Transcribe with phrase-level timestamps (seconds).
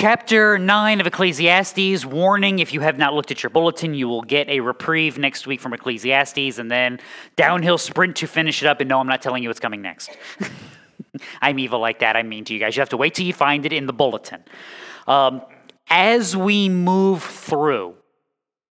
[0.00, 4.22] chapter 9 of Ecclesiastes, warning if you have not looked at your bulletin, you will
[4.22, 6.98] get a reprieve next week from Ecclesiastes, and then
[7.36, 8.80] downhill sprint to finish it up.
[8.80, 10.16] And no, I'm not telling you what's coming next.
[11.42, 12.16] I'm evil like that.
[12.16, 12.74] I mean to you guys.
[12.76, 14.42] You have to wait till you find it in the bulletin.
[15.06, 15.42] Um,
[15.90, 17.94] as we move through,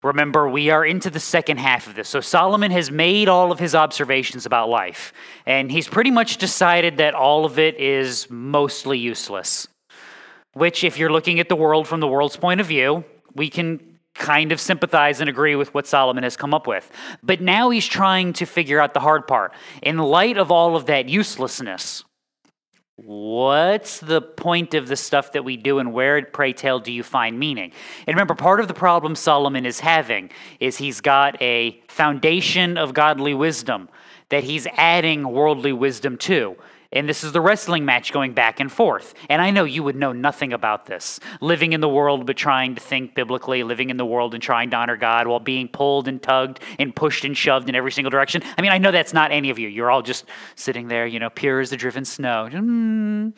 [0.01, 2.09] remember, we are into the second half of this.
[2.09, 5.13] So Solomon has made all of his observations about life,
[5.45, 9.67] and he's pretty much decided that all of it is mostly useless.
[10.53, 13.03] Which, if you're looking at the world from the world's point of view,
[13.35, 16.91] we can kind of sympathize and agree with what Solomon has come up with.
[17.23, 19.53] But now he's trying to figure out the hard part.
[19.81, 22.03] In light of all of that uselessness,
[23.05, 27.01] What's the point of the stuff that we do, and where, pray tell, do you
[27.01, 27.71] find meaning?
[28.05, 30.29] And remember, part of the problem Solomon is having
[30.59, 33.87] is he's got a foundation of godly wisdom
[34.29, 36.57] that he's adding worldly wisdom to.
[36.91, 39.13] And this is the wrestling match going back and forth.
[39.29, 41.19] And I know you would know nothing about this.
[41.39, 44.71] Living in the world but trying to think biblically, living in the world and trying
[44.71, 48.09] to honor God while being pulled and tugged and pushed and shoved in every single
[48.09, 48.41] direction.
[48.57, 49.67] I mean, I know that's not any of you.
[49.67, 52.49] You're all just sitting there, you know, pure as the driven snow.
[52.51, 53.33] Mm.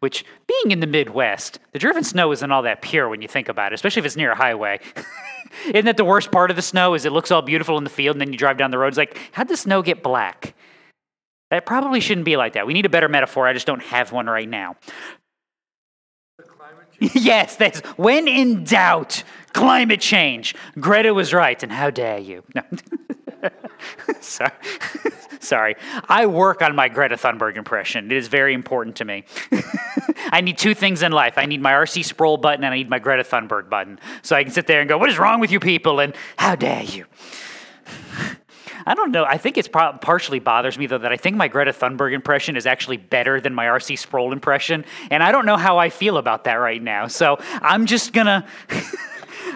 [0.00, 3.50] Which, being in the Midwest, the driven snow isn't all that pure when you think
[3.50, 4.80] about it, especially if it's near a highway.
[5.66, 6.94] isn't that the worst part of the snow?
[6.94, 8.88] Is it looks all beautiful in the field and then you drive down the road?
[8.88, 10.54] It's like, how'd the snow get black?
[11.56, 12.66] It probably shouldn't be like that.
[12.66, 13.46] We need a better metaphor.
[13.46, 14.76] I just don't have one right now.
[17.00, 20.54] yes, that's when in doubt, climate change.
[20.78, 22.42] Greta was right, and how dare you?
[22.54, 22.62] No.
[24.20, 24.50] Sorry.
[25.40, 25.76] Sorry.
[26.08, 28.06] I work on my Greta Thunberg impression.
[28.06, 29.24] It is very important to me.
[30.30, 31.34] I need two things in life.
[31.36, 33.98] I need my RC Sproul button and I need my Greta Thunberg button.
[34.22, 36.00] So I can sit there and go, What is wrong with you people?
[36.00, 37.04] And how dare you?
[38.86, 39.24] I don't know.
[39.24, 42.56] I think it's pro- partially bothers me though that I think my Greta Thunberg impression
[42.56, 46.16] is actually better than my RC Sproul impression, and I don't know how I feel
[46.16, 47.06] about that right now.
[47.06, 48.46] So I'm just gonna.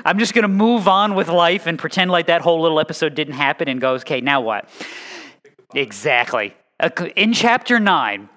[0.05, 3.35] I'm just to move on with life and pretend like that whole little episode didn't
[3.35, 4.69] happen and go, okay, now what?
[5.75, 6.55] Exactly.
[6.79, 8.29] Uh, in chapter 9,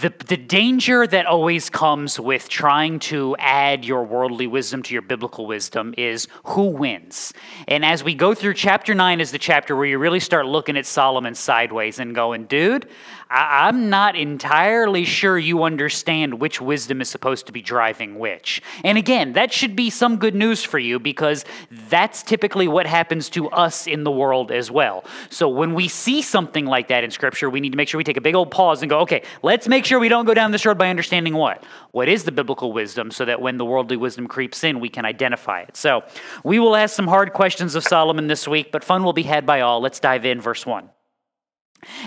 [0.00, 5.02] the, the danger that always comes with trying to add your worldly wisdom to your
[5.02, 7.32] biblical wisdom is who wins.
[7.68, 10.76] And as we go through chapter 9 is the chapter where you really start looking
[10.76, 12.88] at Solomon sideways and going, dude,
[13.28, 18.62] I, am not entirely sure you understand which wisdom is supposed to be driving which.
[18.84, 21.44] And again, that should be some good news for you because
[21.88, 25.04] that's typically what happens to us in the world as well.
[25.28, 28.04] So when we see something like that in Scripture, we need to make sure we
[28.04, 30.52] take a big old pause and go, okay, let's make sure we don't go down
[30.52, 31.64] this road by understanding what?
[31.90, 35.04] What is the biblical wisdom so that when the worldly wisdom creeps in, we can
[35.04, 35.76] identify it.
[35.76, 36.04] So
[36.44, 39.46] we will ask some hard questions of Solomon this week, but fun will be had
[39.46, 39.80] by all.
[39.80, 40.90] Let's dive in, verse 1.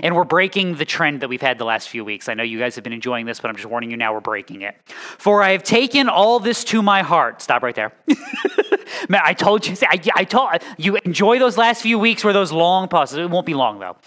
[0.03, 2.29] And we're breaking the trend that we've had the last few weeks.
[2.29, 4.19] I know you guys have been enjoying this, but I'm just warning you now we're
[4.19, 4.75] breaking it.
[5.17, 7.41] For I have taken all this to my heart.
[7.41, 7.94] Stop right there.
[9.07, 12.51] Man, I told you, I, I told you enjoy those last few weeks where those
[12.51, 13.17] long pauses.
[13.17, 13.97] It won't be long though.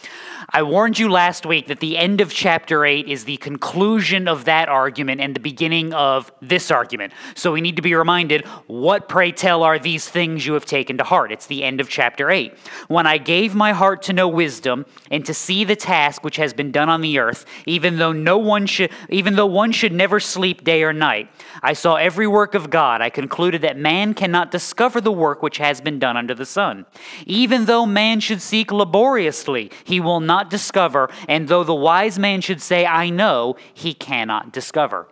[0.51, 4.45] I warned you last week that the end of chapter 8 is the conclusion of
[4.45, 7.13] that argument and the beginning of this argument.
[7.35, 10.99] So we need to be reminded what, pray tell, are these things you have taken
[10.99, 11.33] to heart?
[11.33, 12.53] It's the end of chapter 8.
[12.89, 16.53] When I gave my heart to know wisdom and to see the task which has
[16.53, 20.21] been done on the earth, even though no one should even though one should never
[20.21, 21.31] sleep day or night,
[21.63, 23.01] I saw every work of God.
[23.01, 26.87] I concluded that man cannot discover the work which has been done under the sun.
[27.27, 32.41] Even though man should seek laboriously, he will not discover, and though the wise man
[32.41, 35.09] should say, I know, he cannot discover.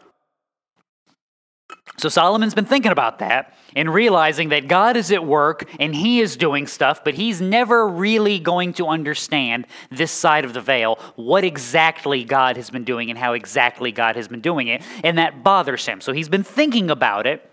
[1.99, 6.21] So Solomon's been thinking about that and realizing that God is at work and he
[6.21, 10.99] is doing stuff, but he's never really going to understand this side of the veil,
[11.17, 14.83] what exactly God has been doing and how exactly God has been doing it.
[15.05, 16.01] And that bothers him.
[16.01, 17.50] So he's been thinking about it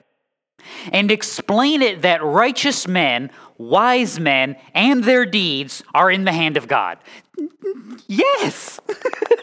[0.91, 6.57] and explain it that righteous men, wise men, and their deeds are in the hand
[6.57, 6.97] of God.
[8.07, 8.79] Yes.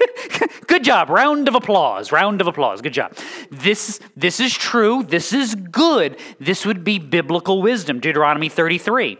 [0.66, 1.10] Good job.
[1.10, 2.10] Round of applause.
[2.10, 2.80] Round of applause.
[2.80, 3.16] Good job.
[3.50, 5.02] This this is true.
[5.02, 6.18] This is good.
[6.40, 8.00] This would be biblical wisdom.
[8.00, 9.18] Deuteronomy 33.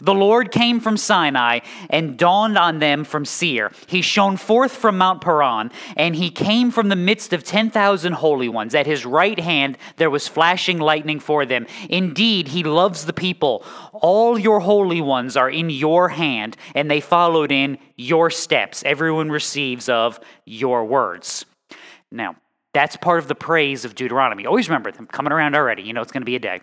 [0.00, 1.60] The Lord came from Sinai
[1.90, 3.72] and dawned on them from Seir.
[3.86, 8.48] He shone forth from Mount Paran, and he came from the midst of 10,000 holy
[8.48, 8.74] ones.
[8.74, 11.66] At his right hand there was flashing lightning for them.
[11.88, 13.64] Indeed, he loves the people.
[13.92, 18.82] All your holy ones are in your hand, and they followed in your steps.
[18.84, 21.44] Everyone receives of your words.
[22.10, 22.36] Now,
[22.72, 24.44] that's part of the praise of Deuteronomy.
[24.44, 25.82] Always remember, I'm coming around already.
[25.82, 26.60] You know it's going to be a day.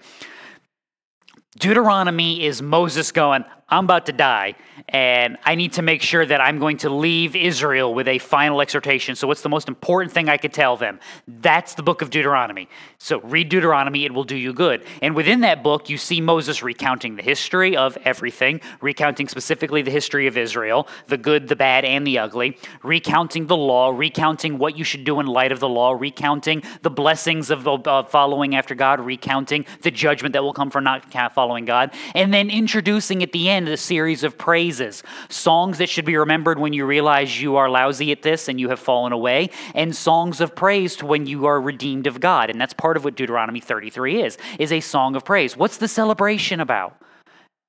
[1.57, 4.53] Deuteronomy is Moses going, I'm about to die,
[4.89, 8.61] and I need to make sure that I'm going to leave Israel with a final
[8.61, 9.15] exhortation.
[9.15, 10.99] So, what's the most important thing I could tell them?
[11.27, 12.69] That's the book of Deuteronomy.
[12.99, 14.85] So, read Deuteronomy, it will do you good.
[15.01, 19.91] And within that book, you see Moses recounting the history of everything, recounting specifically the
[19.91, 24.77] history of Israel, the good, the bad, and the ugly, recounting the law, recounting what
[24.77, 28.75] you should do in light of the law, recounting the blessings of uh, following after
[28.75, 33.31] God, recounting the judgment that will come for not following God, and then introducing at
[33.31, 37.55] the end a series of praises, songs that should be remembered when you realize you
[37.55, 41.25] are lousy at this and you have fallen away, and songs of praise to when
[41.25, 42.49] you are redeemed of God.
[42.49, 45.57] And that's part of what Deuteronomy 33 is, is a song of praise.
[45.57, 46.97] What's the celebration about?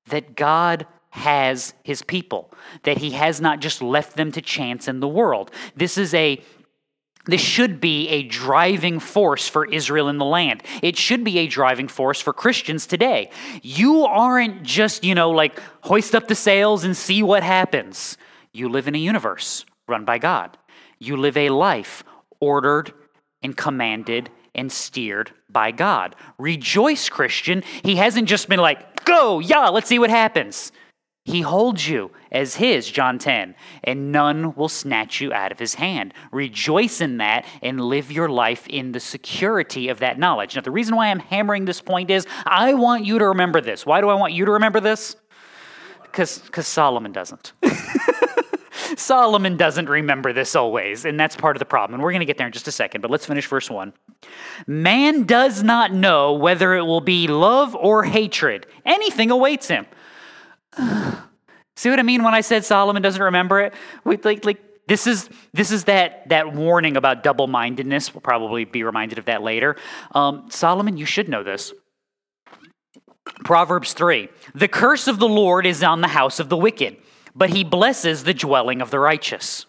[0.06, 2.52] That God has his people,
[2.82, 5.50] that he has not just left them to chance in the world.
[5.76, 6.42] This is a
[7.26, 10.62] this should be a driving force for Israel in the land.
[10.82, 13.30] It should be a driving force for Christians today.
[13.62, 18.18] You aren't just, you know, like hoist up the sails and see what happens.
[18.52, 20.56] You live in a universe run by God.
[20.98, 22.04] You live a life
[22.40, 22.92] ordered
[23.42, 26.14] and commanded and steered by God.
[26.38, 27.62] Rejoice, Christian.
[27.82, 30.72] He hasn't just been like, go, yeah, let's see what happens.
[31.24, 35.74] He holds you as his, John 10, and none will snatch you out of his
[35.74, 36.12] hand.
[36.30, 40.54] Rejoice in that and live your life in the security of that knowledge.
[40.54, 43.86] Now, the reason why I'm hammering this point is I want you to remember this.
[43.86, 45.16] Why do I want you to remember this?
[46.02, 47.54] Because Solomon doesn't.
[48.96, 51.94] Solomon doesn't remember this always, and that's part of the problem.
[51.94, 53.94] And we're going to get there in just a second, but let's finish verse 1.
[54.66, 59.86] Man does not know whether it will be love or hatred, anything awaits him.
[61.76, 63.74] See what I mean when I said Solomon doesn't remember it?
[64.04, 68.14] We, like, like this is this is that that warning about double-mindedness.
[68.14, 69.76] We'll probably be reminded of that later.
[70.12, 71.72] Um, Solomon, you should know this.
[73.44, 76.96] Proverbs 3 The curse of the Lord is on the house of the wicked,
[77.34, 79.66] but he blesses the dwelling of the righteous.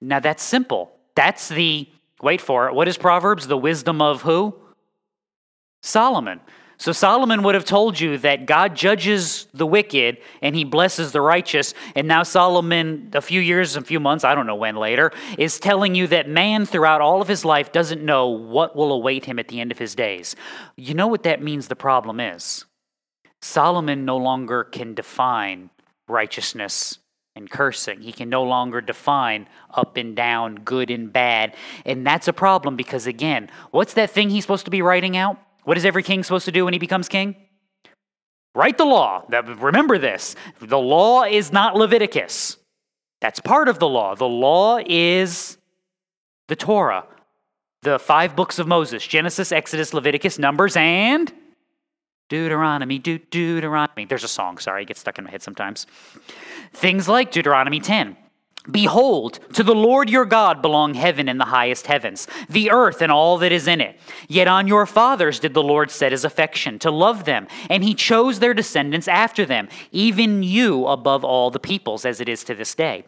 [0.00, 0.92] Now that's simple.
[1.14, 1.88] That's the,
[2.22, 3.46] wait for it, what is Proverbs?
[3.46, 4.54] The wisdom of who?
[5.82, 6.40] Solomon.
[6.78, 11.22] So Solomon would have told you that God judges the wicked and he blesses the
[11.22, 11.72] righteous.
[11.94, 15.58] And now Solomon, a few years, a few months, I don't know when later, is
[15.58, 19.38] telling you that man throughout all of his life doesn't know what will await him
[19.38, 20.36] at the end of his days.
[20.76, 22.66] You know what that means the problem is?
[23.40, 25.70] Solomon no longer can define
[26.08, 26.98] righteousness
[27.34, 28.00] and cursing.
[28.00, 31.54] He can no longer define up and down, good and bad.
[31.84, 35.38] And that's a problem because, again, what's that thing he's supposed to be writing out?
[35.66, 37.34] What is every king supposed to do when he becomes king?
[38.54, 39.24] Write the law.
[39.28, 42.56] Remember this the law is not Leviticus.
[43.20, 44.14] That's part of the law.
[44.14, 45.58] The law is
[46.46, 47.04] the Torah,
[47.82, 51.32] the five books of Moses Genesis, Exodus, Leviticus, Numbers, and
[52.28, 54.04] Deuteronomy, De- Deuteronomy.
[54.04, 55.88] There's a song, sorry, it gets stuck in my head sometimes.
[56.72, 58.16] Things like Deuteronomy 10.
[58.70, 63.12] Behold, to the Lord your God belong heaven and the highest heavens, the earth and
[63.12, 63.98] all that is in it.
[64.28, 67.94] Yet on your fathers did the Lord set his affection, to love them, and he
[67.94, 72.54] chose their descendants after them, even you above all the peoples, as it is to
[72.54, 73.04] this day.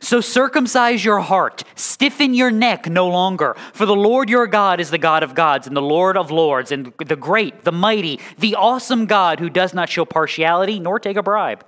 [0.00, 3.56] So circumcise your heart, stiffen your neck no longer.
[3.72, 6.70] For the Lord your God is the God of gods and the Lord of lords,
[6.70, 11.16] and the great, the mighty, the awesome God who does not show partiality nor take
[11.16, 11.64] a bribe.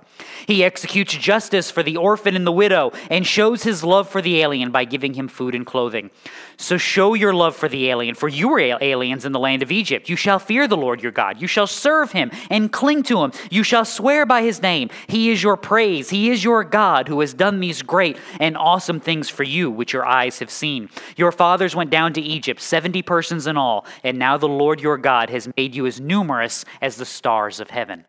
[0.47, 4.41] He executes justice for the orphan and the widow, and shows his love for the
[4.41, 6.09] alien by giving him food and clothing.
[6.57, 9.71] So show your love for the alien, for you were aliens in the land of
[9.71, 10.09] Egypt.
[10.09, 11.41] You shall fear the Lord your God.
[11.41, 13.31] You shall serve him and cling to him.
[13.49, 14.89] You shall swear by his name.
[15.07, 16.09] He is your praise.
[16.09, 19.93] He is your God who has done these great and awesome things for you, which
[19.93, 20.89] your eyes have seen.
[21.15, 24.97] Your fathers went down to Egypt, 70 persons in all, and now the Lord your
[24.97, 28.05] God has made you as numerous as the stars of heaven.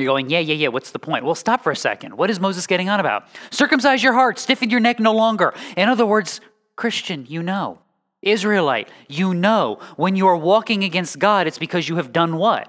[0.00, 1.24] You're going, yeah, yeah, yeah, what's the point?
[1.24, 2.16] Well, stop for a second.
[2.16, 3.24] What is Moses getting on about?
[3.50, 5.54] Circumcise your heart, stiffen your neck no longer.
[5.76, 6.40] In other words,
[6.76, 7.78] Christian, you know.
[8.22, 9.78] Israelite, you know.
[9.96, 12.68] When you are walking against God, it's because you have done what?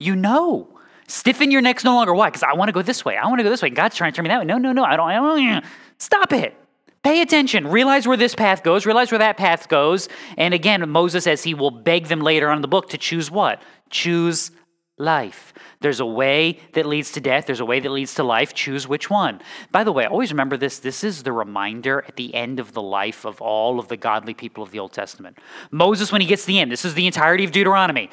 [0.00, 0.78] You know.
[1.08, 2.14] Stiffen your necks no longer.
[2.14, 2.28] Why?
[2.28, 3.16] Because I want to go this way.
[3.16, 3.70] I want to go this way.
[3.70, 4.44] God's trying to turn me that way.
[4.44, 4.84] No, no, no.
[4.84, 5.08] I don't.
[5.08, 5.64] I don't.
[5.98, 6.54] Stop it.
[7.02, 7.66] Pay attention.
[7.66, 8.84] Realize where this path goes.
[8.84, 10.08] Realize where that path goes.
[10.36, 13.30] And again, Moses says he will beg them later on in the book to choose
[13.30, 13.62] what?
[13.88, 14.50] Choose
[14.98, 15.52] life.
[15.80, 18.54] There's a way that leads to death, there's a way that leads to life.
[18.54, 19.40] Choose which one.
[19.70, 22.82] By the way, always remember this this is the reminder at the end of the
[22.82, 25.38] life of all of the godly people of the Old Testament.
[25.70, 28.10] Moses, when he gets to the end, this is the entirety of Deuteronomy.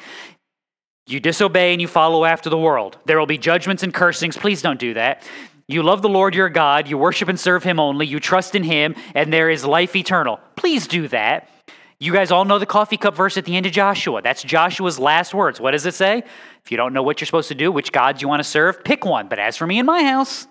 [1.08, 2.98] You disobey and you follow after the world.
[3.04, 4.36] There will be judgments and cursings.
[4.36, 5.22] Please don't do that.
[5.68, 8.62] You love the Lord your God, you worship and serve him only, you trust in
[8.62, 10.38] him, and there is life eternal.
[10.54, 11.48] Please do that.
[11.98, 14.20] You guys all know the coffee cup verse at the end of Joshua.
[14.20, 15.60] That's Joshua's last words.
[15.60, 16.18] What does it say?
[16.62, 18.84] If you don't know what you're supposed to do, which gods you want to serve,
[18.84, 19.28] pick one.
[19.28, 20.46] But as for me and my house,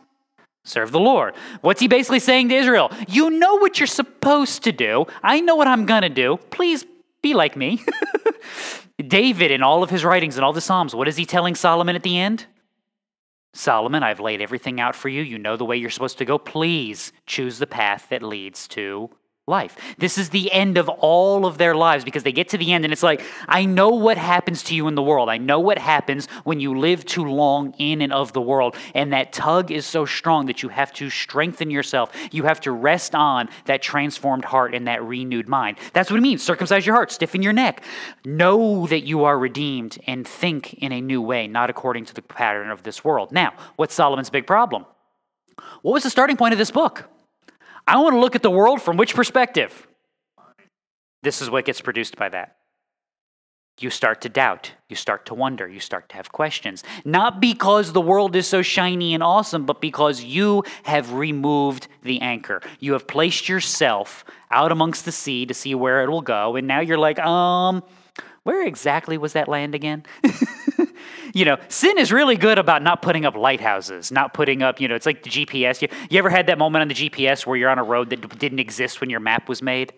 [0.63, 1.35] serve the Lord.
[1.61, 2.91] What's he basically saying to Israel?
[3.07, 5.05] You know what you're supposed to do.
[5.21, 6.37] I know what I'm going to do.
[6.49, 6.83] Please
[7.21, 7.83] be like me.
[9.07, 11.95] David, in all of his writings and all the Psalms, what is he telling Solomon
[11.95, 12.47] at the end?
[13.53, 15.21] Solomon, I've laid everything out for you.
[15.21, 16.37] You know the way you're supposed to go.
[16.37, 19.11] Please choose the path that leads to
[19.47, 19.77] life.
[19.99, 22.83] This is the end of all of their lives because they get to the end
[22.83, 25.29] and it's like, I know what happens to you in the world.
[25.29, 28.75] I know what happens when you live too long in and of the world.
[28.95, 32.11] And that tug is so strong that you have to strengthen yourself.
[32.31, 35.77] You have to rest on that transformed heart and that renewed mind.
[35.93, 36.41] That's what it means.
[36.41, 37.83] Circumcise your heart, stiffen your neck.
[38.25, 42.23] Know that you are redeemed and think in a new way, not according to the
[42.23, 43.31] pattern of this world.
[43.31, 44.87] Now, what's Solomon's big problem?
[45.83, 47.09] What was the starting point of this book?
[47.88, 49.88] I want to look at the world from which perspective?
[51.24, 52.58] This is what gets produced by that.
[53.80, 54.72] You start to doubt.
[54.88, 55.68] You start to wonder.
[55.68, 56.84] You start to have questions.
[57.04, 62.22] Not because the world is so shiny and awesome, but because you have removed the
[62.22, 62.62] anchor.
[62.80, 66.56] You have placed yourself out amongst the sea to see where it will go.
[66.56, 67.84] And now you're like, um,
[68.44, 70.06] where exactly was that land again?
[71.36, 74.88] you know, sin is really good about not putting up lighthouses, not putting up, you
[74.88, 75.82] know, it's like the GPS.
[75.82, 78.39] You, you ever had that moment on the GPS where you're on a road that
[78.39, 79.92] didn't exist when your map was made?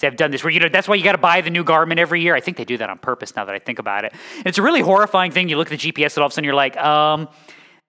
[0.00, 1.64] See, I've done this where, you know, that's why you got to buy the new
[1.64, 2.34] Garmin every year.
[2.34, 4.14] I think they do that on purpose now that I think about it.
[4.38, 5.50] And it's a really horrifying thing.
[5.50, 7.28] You look at the GPS and all of a sudden you're like, um,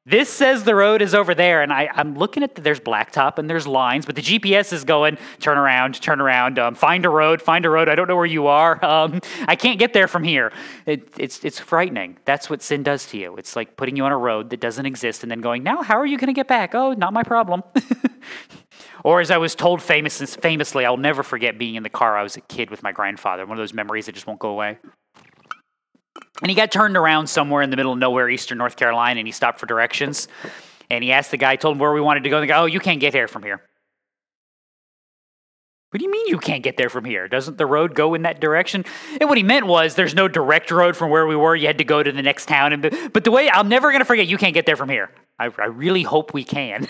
[0.05, 3.37] this says the road is over there, and I, am looking at the, there's blacktop
[3.37, 7.09] and there's lines, but the GPS is going turn around, turn around, um, find a
[7.09, 7.87] road, find a road.
[7.87, 8.79] I don't know where you are.
[8.91, 10.51] Um, I can't get there from here.
[10.85, 12.17] It, it's it's frightening.
[12.25, 13.37] That's what sin does to you.
[13.37, 15.97] It's like putting you on a road that doesn't exist, and then going, now how
[15.97, 16.75] are you going to get back?
[16.75, 17.63] Oh, not my problem.
[19.05, 22.17] or as I was told famous, famously, I'll never forget being in the car.
[22.17, 23.45] I was a kid with my grandfather.
[23.45, 24.77] One of those memories that just won't go away.
[26.41, 29.27] And he got turned around somewhere in the middle of nowhere, eastern North Carolina, and
[29.27, 30.27] he stopped for directions.
[30.89, 32.37] And he asked the guy, told him where we wanted to go.
[32.37, 33.61] And the guy, oh, you can't get here from here.
[35.91, 37.27] What do you mean you can't get there from here?
[37.27, 38.85] Doesn't the road go in that direction?
[39.19, 41.53] And what he meant was there's no direct road from where we were.
[41.53, 42.71] You had to go to the next town.
[42.71, 45.11] And, but the way I'm never going to forget, you can't get there from here.
[45.37, 46.87] I, I really hope we can.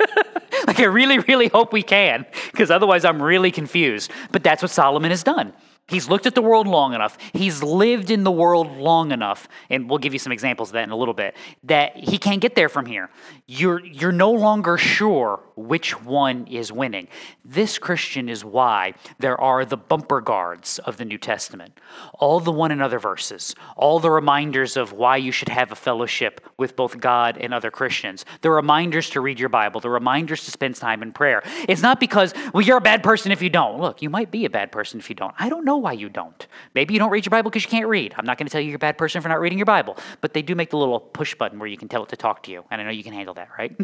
[0.66, 4.10] like, I really, really hope we can, because otherwise I'm really confused.
[4.32, 5.52] But that's what Solomon has done.
[5.90, 7.18] He's looked at the world long enough.
[7.32, 10.84] He's lived in the world long enough, and we'll give you some examples of that
[10.84, 13.10] in a little bit, that he can't get there from here.
[13.46, 17.08] You're, you're no longer sure which one is winning.
[17.44, 21.78] This, Christian, is why there are the bumper guards of the New Testament.
[22.14, 26.40] All the one another verses, all the reminders of why you should have a fellowship
[26.56, 30.50] with both God and other Christians, the reminders to read your Bible, the reminders to
[30.50, 31.42] spend time in prayer.
[31.68, 33.80] It's not because, well, you're a bad person if you don't.
[33.80, 35.34] Look, you might be a bad person if you don't.
[35.38, 36.46] I don't know why you don't.
[36.74, 38.14] Maybe you don't read your Bible because you can't read.
[38.16, 39.96] I'm not going to tell you you're a bad person for not reading your Bible,
[40.20, 42.42] but they do make the little push button where you can tell it to talk
[42.44, 42.64] to you.
[42.70, 43.76] And I know you can handle that, right?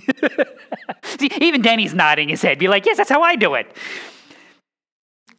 [1.04, 3.76] See, even Danny's nodding his head, be like, yes, that's how I do it.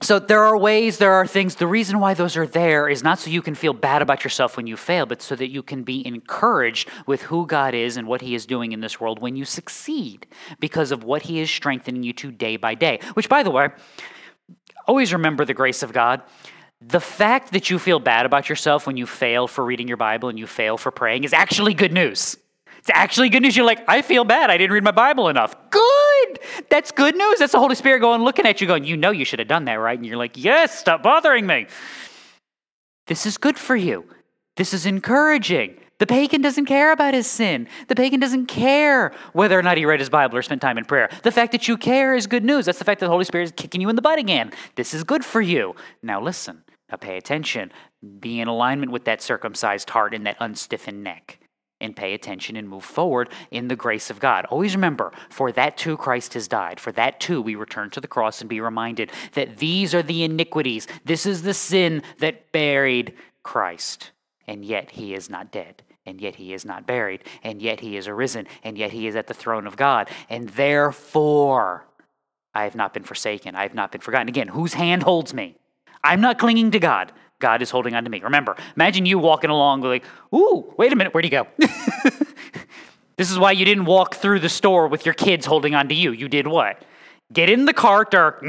[0.01, 1.55] So there are ways, there are things.
[1.55, 4.57] The reason why those are there is not so you can feel bad about yourself
[4.57, 8.07] when you fail, but so that you can be encouraged with who God is and
[8.07, 10.27] what He is doing in this world when you succeed
[10.60, 13.00] because of what He is strengthening you to day by day.
[13.13, 13.69] Which, by the way,
[14.86, 16.22] always remember the grace of God.
[16.81, 20.27] The fact that you feel bad about yourself when you fail for reading your Bible
[20.27, 22.38] and you fail for praying is actually good news.
[22.79, 23.57] It's actually good news.
[23.57, 24.50] You're like, I feel bad.
[24.50, 25.55] I didn't read my Bible enough.
[25.69, 25.97] Good.
[26.70, 27.40] That's good news.
[27.40, 29.66] That's the Holy Spirit going, looking at you, going, You know, you should have done
[29.66, 29.98] that, right?
[29.98, 31.68] And you're like, Yes, stop bothering me.
[33.08, 34.06] This is good for you.
[34.58, 35.78] This is encouraging.
[36.00, 37.68] The pagan doesn't care about his sin.
[37.88, 40.86] The pagan doesn't care whether or not he read his Bible or spent time in
[40.86, 41.10] prayer.
[41.24, 42.66] The fact that you care is good news.
[42.66, 44.52] That's the fact that the Holy Spirit is kicking you in the butt again.
[44.76, 45.76] This is good for you.
[46.04, 47.72] Now listen, now pay attention.
[48.20, 51.40] Be in alignment with that circumcised heart and that unstiffened neck.
[51.79, 54.46] And pay attention and move forward in the grace of God.
[54.46, 56.79] Always remember, for that too Christ has died.
[56.79, 60.24] For that too we return to the cross and be reminded that these are the
[60.24, 60.88] iniquities.
[61.05, 64.12] This is the sin that buried Christ.
[64.48, 67.98] And yet he is not dead and yet he is not buried, and yet he
[67.98, 70.10] is arisen, and yet he is at the throne of God.
[70.29, 71.86] And therefore,
[72.53, 73.55] I have not been forsaken.
[73.55, 74.29] I have not been forgotten.
[74.29, 75.57] Again, whose hand holds me?
[76.03, 77.12] I'm not clinging to God.
[77.39, 78.22] God is holding on to me.
[78.22, 80.03] Remember, imagine you walking along like,
[80.34, 81.48] ooh, wait a minute, where'd he go?
[83.17, 85.96] this is why you didn't walk through the store with your kids holding on to
[85.96, 86.12] you.
[86.12, 86.84] You did what?
[87.32, 88.39] Get in the cart or,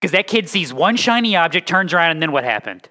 [0.00, 2.88] because that kid sees one shiny object, turns around, and then what happened?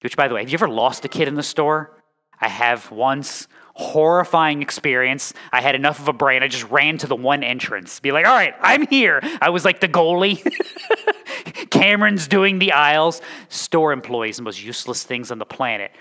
[0.00, 1.98] Which, by the way, have you ever lost a kid in the store?
[2.40, 5.34] I have once horrifying experience.
[5.52, 6.42] I had enough of a brain.
[6.42, 9.20] I just ran to the one entrance, be like, all right, I'm here.
[9.40, 10.44] I was like the goalie.
[11.78, 13.20] Cameron's doing the aisles.
[13.48, 15.92] Store employees, the most useless things on the planet.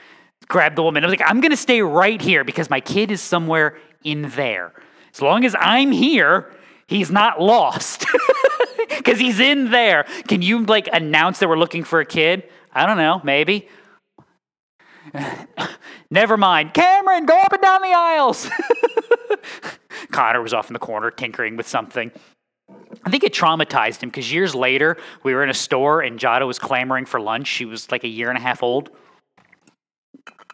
[0.47, 1.03] Grab the woman.
[1.03, 4.29] I was like, I'm going to stay right here because my kid is somewhere in
[4.29, 4.73] there.
[5.13, 6.51] As long as I'm here,
[6.87, 8.05] he's not lost
[8.89, 10.05] because he's in there.
[10.27, 12.43] Can you like announce that we're looking for a kid?
[12.71, 13.67] I don't know, maybe.
[16.09, 16.73] Never mind.
[16.73, 18.49] Cameron, go up and down the aisles.
[20.11, 22.11] Connor was off in the corner tinkering with something.
[23.03, 26.47] I think it traumatized him because years later, we were in a store and Jada
[26.47, 27.47] was clamoring for lunch.
[27.47, 28.89] She was like a year and a half old.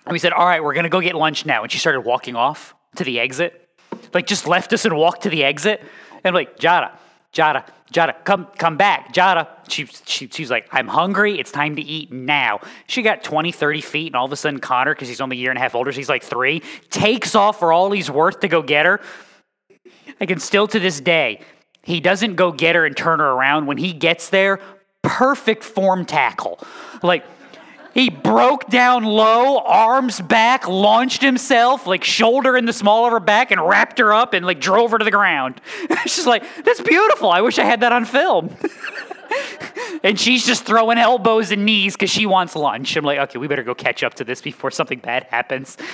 [0.06, 1.63] And we said, All right, we're going to go get lunch now.
[1.63, 3.68] And she started walking off to the exit,
[4.13, 5.80] like just left us and walked to the exit.
[5.80, 6.92] And I'm like, Jada,
[7.34, 9.13] Jada, Jada, come, come back.
[9.13, 9.48] Jada.
[9.70, 11.40] She, she, she's like, I'm hungry.
[11.40, 12.60] It's time to eat now.
[12.88, 15.40] She got 20, 30 feet, and all of a sudden, Connor, because he's only a
[15.40, 18.40] year and a half older, so he's like three, takes off for all he's worth
[18.42, 19.00] to go get her.
[20.20, 21.42] I can still to this day,
[21.84, 23.68] he doesn't go get her and turn her around.
[23.68, 24.60] When he gets there,
[25.02, 26.60] perfect form tackle.
[27.04, 27.25] Like,
[27.94, 33.20] he broke down low, arms back, launched himself, like shoulder in the small of her
[33.20, 35.62] back, and wrapped her up and like drove her to the ground.
[36.06, 37.30] she's like, that's beautiful.
[37.30, 38.56] I wish I had that on film.
[40.04, 42.96] and she's just throwing elbows and knees because she wants lunch.
[42.96, 45.78] I'm like, okay, we better go catch up to this before something bad happens.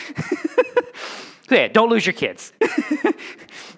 [1.49, 2.53] yeah, don't lose your kids.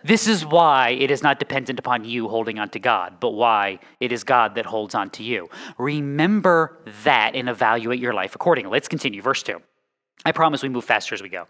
[0.04, 3.80] This is why it is not dependent upon you holding on to God, but why
[4.00, 5.48] it is God that holds on to you.
[5.78, 8.72] Remember that and evaluate your life accordingly.
[8.72, 9.22] Let's continue.
[9.22, 9.62] Verse 2.
[10.24, 11.48] I promise we move faster as we go.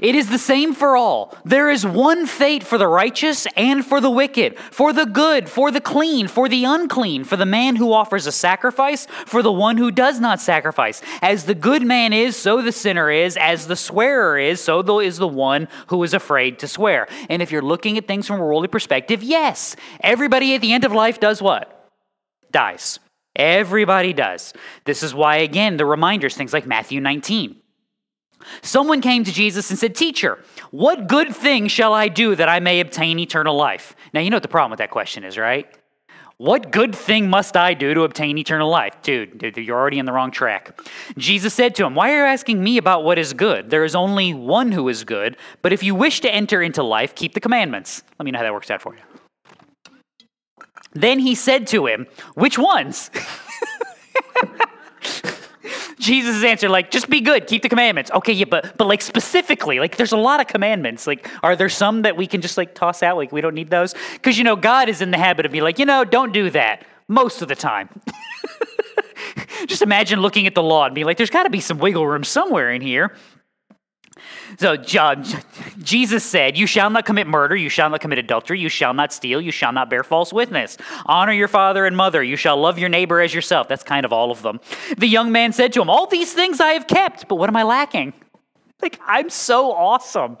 [0.00, 1.36] It is the same for all.
[1.44, 5.70] There is one fate for the righteous and for the wicked, for the good, for
[5.70, 9.76] the clean, for the unclean, for the man who offers a sacrifice, for the one
[9.76, 11.02] who does not sacrifice.
[11.20, 13.36] As the good man is, so the sinner is.
[13.36, 17.08] As the swearer is, so is the one who is afraid to swear.
[17.28, 20.84] And if you're looking at things from a worldly perspective, yes, everybody at the end
[20.84, 21.90] of life does what?
[22.50, 22.98] Dies.
[23.34, 24.54] Everybody does.
[24.86, 27.60] This is why, again, the reminders, things like Matthew 19.
[28.62, 32.60] Someone came to Jesus and said, Teacher, what good thing shall I do that I
[32.60, 33.94] may obtain eternal life?
[34.12, 35.66] Now, you know what the problem with that question is, right?
[36.38, 38.94] What good thing must I do to obtain eternal life?
[39.00, 40.78] Dude, dude, you're already in the wrong track.
[41.16, 43.70] Jesus said to him, Why are you asking me about what is good?
[43.70, 47.14] There is only one who is good, but if you wish to enter into life,
[47.14, 48.02] keep the commandments.
[48.18, 49.00] Let me know how that works out for you.
[50.92, 53.10] Then he said to him, Which ones?
[55.98, 58.10] Jesus' answer, like, just be good, keep the commandments.
[58.10, 61.06] Okay, yeah, but but like specifically, like there's a lot of commandments.
[61.06, 63.16] Like, are there some that we can just like toss out?
[63.16, 63.94] Like we don't need those?
[64.12, 66.50] Because you know, God is in the habit of being like, you know, don't do
[66.50, 67.88] that most of the time.
[69.66, 72.06] just imagine looking at the law and being like, there's got to be some wiggle
[72.06, 73.14] room somewhere in here.
[74.58, 78.94] So Jesus said, You shall not commit murder, you shall not commit adultery, you shall
[78.94, 80.76] not steal, you shall not bear false witness.
[81.04, 83.68] Honor your father and mother, you shall love your neighbor as yourself.
[83.68, 84.60] That's kind of all of them.
[84.96, 87.56] The young man said to him, All these things I have kept, but what am
[87.56, 88.12] I lacking?
[88.80, 90.38] Like, I'm so awesome.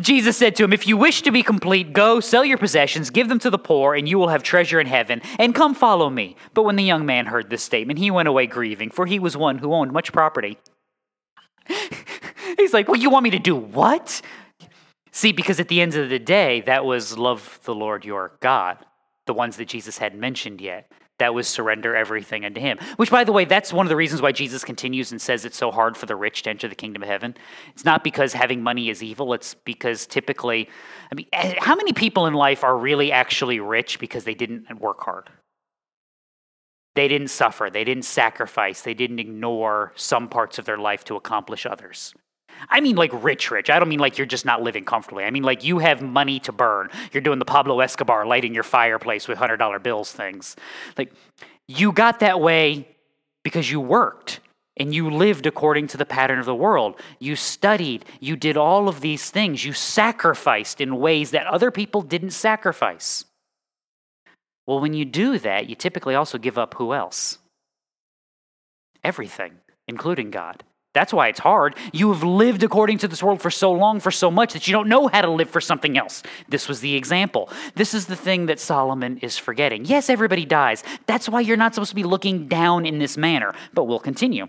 [0.00, 3.28] Jesus said to him, If you wish to be complete, go sell your possessions, give
[3.28, 6.36] them to the poor, and you will have treasure in heaven, and come follow me.
[6.54, 9.36] But when the young man heard this statement, he went away grieving, for he was
[9.36, 10.58] one who owned much property.
[12.68, 14.20] He's like, Well, you want me to do what?
[15.12, 18.78] See, because at the end of the day, that was love the Lord your God,
[19.26, 20.90] the ones that Jesus hadn't mentioned yet.
[21.18, 22.78] That was surrender everything unto him.
[22.96, 25.56] Which, by the way, that's one of the reasons why Jesus continues and says it's
[25.56, 27.36] so hard for the rich to enter the kingdom of heaven.
[27.72, 30.68] It's not because having money is evil, it's because typically,
[31.10, 34.78] I mean, eh, how many people in life are really actually rich because they didn't
[34.78, 35.28] work hard?
[36.94, 41.16] They didn't suffer, they didn't sacrifice, they didn't ignore some parts of their life to
[41.16, 42.14] accomplish others.
[42.68, 43.70] I mean, like rich, rich.
[43.70, 45.24] I don't mean like you're just not living comfortably.
[45.24, 46.90] I mean, like you have money to burn.
[47.12, 50.56] You're doing the Pablo Escobar lighting your fireplace with $100 bills things.
[50.96, 51.12] Like,
[51.66, 52.88] you got that way
[53.42, 54.40] because you worked
[54.76, 57.00] and you lived according to the pattern of the world.
[57.18, 58.04] You studied.
[58.20, 59.64] You did all of these things.
[59.64, 63.24] You sacrificed in ways that other people didn't sacrifice.
[64.66, 67.38] Well, when you do that, you typically also give up who else?
[69.02, 69.52] Everything,
[69.86, 70.62] including God.
[70.98, 71.76] That's why it's hard.
[71.92, 74.72] You have lived according to this world for so long, for so much, that you
[74.72, 76.24] don't know how to live for something else.
[76.48, 77.50] This was the example.
[77.76, 79.84] This is the thing that Solomon is forgetting.
[79.84, 80.82] Yes, everybody dies.
[81.06, 83.54] That's why you're not supposed to be looking down in this manner.
[83.72, 84.48] But we'll continue.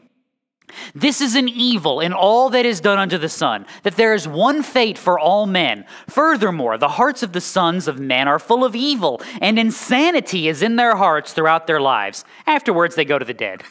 [0.95, 4.27] This is an evil in all that is done under the sun, that there is
[4.27, 5.85] one fate for all men.
[6.07, 10.63] Furthermore, the hearts of the sons of men are full of evil, and insanity is
[10.63, 12.25] in their hearts throughout their lives.
[12.47, 13.61] Afterwards, they go to the dead.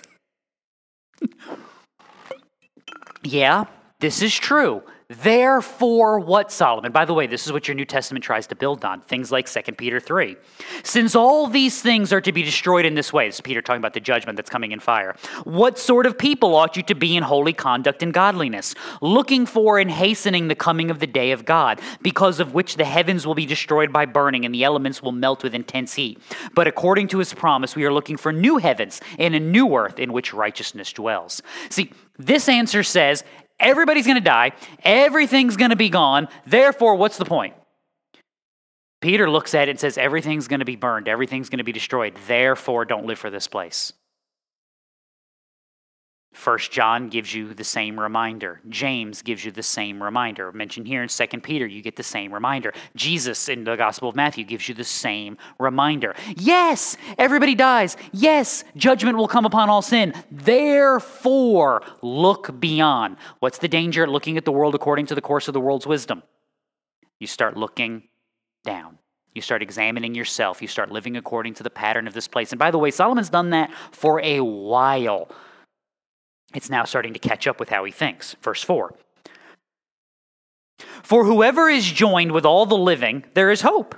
[3.29, 3.65] Yeah,
[4.01, 4.83] this is true.
[5.09, 6.93] Therefore, what Solomon?
[6.93, 9.01] By the way, this is what your New Testament tries to build on.
[9.03, 10.37] Things like 2 Peter 3.
[10.83, 13.81] Since all these things are to be destroyed in this way, this is Peter talking
[13.81, 15.15] about the judgment that's coming in fire.
[15.45, 19.79] What sort of people ought you to be in holy conduct and godliness, looking for
[19.79, 23.35] and hastening the coming of the day of God, because of which the heavens will
[23.35, 26.19] be destroyed by burning and the elements will melt with intense heat.
[26.55, 29.99] But according to his promise, we are looking for new heavens and a new earth
[29.99, 31.43] in which righteousness dwells.
[31.71, 33.25] See, this answer says
[33.61, 34.53] Everybody's going to die.
[34.85, 36.29] Everything's going to be gone.
[36.47, 37.55] Therefore, what's the point?
[39.01, 41.09] Peter looks at it and says, Everything's going to be burned.
[41.09, 42.17] Everything's going to be destroyed.
[42.27, 43.93] Therefore, don't live for this place.
[46.33, 48.61] First John gives you the same reminder.
[48.69, 50.53] James gives you the same reminder.
[50.53, 52.73] Mentioned here in Second Peter, you get the same reminder.
[52.95, 56.15] Jesus in the Gospel of Matthew gives you the same reminder.
[56.37, 57.97] Yes, everybody dies.
[58.13, 60.15] Yes, judgment will come upon all sin.
[60.31, 63.17] Therefore, look beyond.
[63.41, 65.87] What's the danger at looking at the world according to the course of the world's
[65.87, 66.23] wisdom?
[67.19, 68.05] You start looking
[68.65, 68.99] down.
[69.35, 70.63] You start examining yourself.
[70.63, 72.53] You start living according to the pattern of this place.
[72.53, 75.29] And by the way, Solomon's done that for a while
[76.55, 78.37] it's now starting to catch up with how he thinks.
[78.43, 78.95] Verse 4
[81.03, 83.95] For whoever is joined with all the living, there is hope.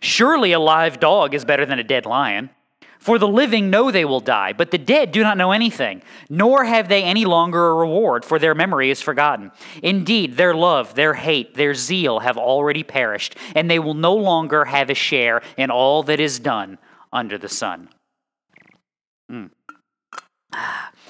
[0.00, 2.50] Surely a live dog is better than a dead lion.
[2.98, 6.64] For the living know they will die, but the dead do not know anything, nor
[6.64, 9.52] have they any longer a reward, for their memory is forgotten.
[9.82, 14.64] Indeed, their love, their hate, their zeal have already perished, and they will no longer
[14.64, 16.78] have a share in all that is done
[17.12, 17.90] under the sun.
[19.30, 19.50] Mm.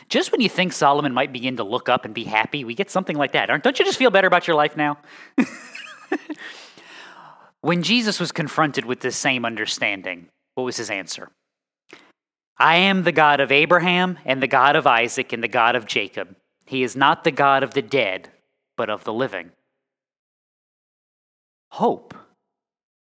[0.09, 2.91] Just when you think Solomon might begin to look up and be happy, we get
[2.91, 3.47] something like that.
[3.63, 4.99] Don't you just feel better about your life now?
[7.61, 11.31] when Jesus was confronted with this same understanding, what was his answer?
[12.59, 15.87] I am the God of Abraham and the God of Isaac and the God of
[15.87, 16.37] Jacob.
[16.65, 18.31] He is not the God of the dead,
[18.77, 19.51] but of the living.
[21.73, 22.15] Hope,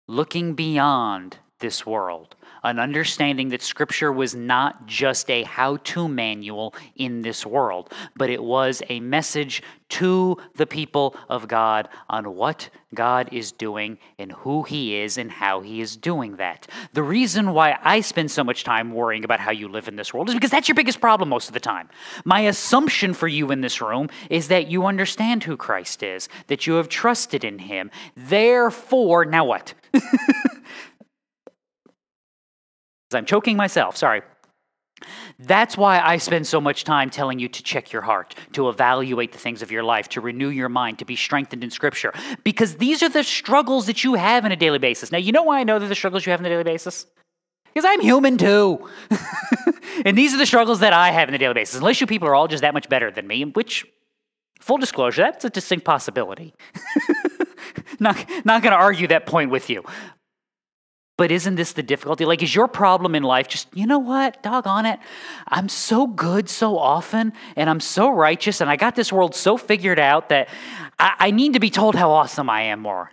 [0.06, 6.74] looking beyond this world, an understanding that Scripture was not just a how to manual
[6.96, 12.68] in this world, but it was a message to the people of God on what
[12.94, 16.66] God is doing and who He is and how He is doing that.
[16.92, 20.12] The reason why I spend so much time worrying about how you live in this
[20.12, 21.88] world is because that's your biggest problem most of the time.
[22.24, 26.66] My assumption for you in this room is that you understand who Christ is, that
[26.66, 27.90] you have trusted in Him.
[28.16, 29.74] Therefore, now what?
[33.14, 34.22] I'm choking myself, sorry.
[35.38, 39.32] That's why I spend so much time telling you to check your heart, to evaluate
[39.32, 42.76] the things of your life, to renew your mind, to be strengthened in Scripture, because
[42.76, 45.12] these are the struggles that you have on a daily basis.
[45.12, 47.06] Now, you know why I know they're the struggles you have on a daily basis?
[47.72, 48.88] Because I'm human too.
[50.04, 51.76] and these are the struggles that I have on a daily basis.
[51.76, 53.86] Unless you people are all just that much better than me, which,
[54.60, 56.54] full disclosure, that's a distinct possibility.
[58.00, 59.84] not not going to argue that point with you.
[61.18, 62.24] But isn't this the difficulty?
[62.24, 65.00] Like, is your problem in life just, you know what, doggone it?
[65.48, 69.56] I'm so good so often, and I'm so righteous, and I got this world so
[69.56, 70.48] figured out that
[70.96, 73.10] I, I need to be told how awesome I am more.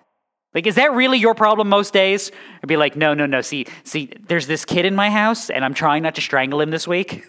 [0.53, 2.31] Like, is that really your problem most days?
[2.61, 3.41] I'd be like, no, no, no.
[3.41, 6.69] See, see, there's this kid in my house, and I'm trying not to strangle him
[6.69, 7.25] this week.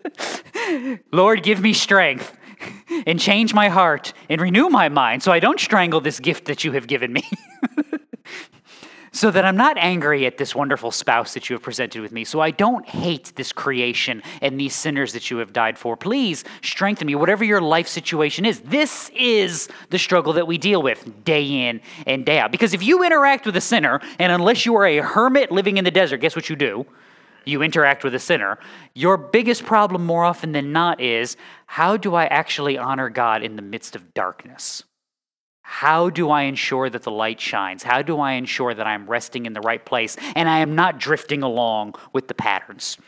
[1.12, 2.34] Lord, give me strength
[3.06, 6.64] and change my heart and renew my mind so I don't strangle this gift that
[6.64, 7.22] you have given me.
[9.12, 12.24] so that I'm not angry at this wonderful spouse that you have presented with me,
[12.24, 15.96] so I don't hate this creation and these sinners that you have died for.
[15.96, 18.60] Please strengthen me, whatever your life situation is.
[18.60, 22.52] This is the struggle that we deal with day in and day out.
[22.52, 25.84] Because if you interact with a sinner, and unless you are a hermit living in
[25.84, 26.86] the desert, guess what you do?
[27.44, 28.58] You interact with a sinner.
[28.94, 33.56] Your biggest problem, more often than not, is how do I actually honor God in
[33.56, 34.84] the midst of darkness?
[35.72, 37.84] How do I ensure that the light shines?
[37.84, 40.98] How do I ensure that I'm resting in the right place and I am not
[40.98, 42.98] drifting along with the patterns?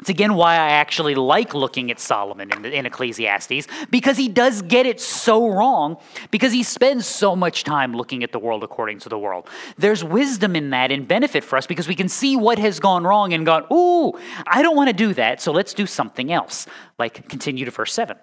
[0.00, 4.62] It's again why I actually like looking at Solomon in, in, Ecclesiastes, because he does
[4.62, 5.96] get it so wrong,
[6.32, 9.48] because he spends so much time looking at the world according to the world.
[9.78, 13.04] There's wisdom in that and benefit for us because we can see what has gone
[13.04, 16.66] wrong and gone, ooh, I don't want to do that, so let's do something else.
[16.98, 18.16] Like continue to verse 7.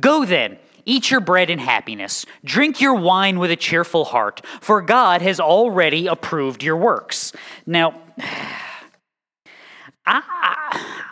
[0.00, 2.26] Go then Eat your bread in happiness.
[2.44, 7.32] Drink your wine with a cheerful heart, for God has already approved your works.
[7.66, 8.00] Now,
[10.06, 11.04] I,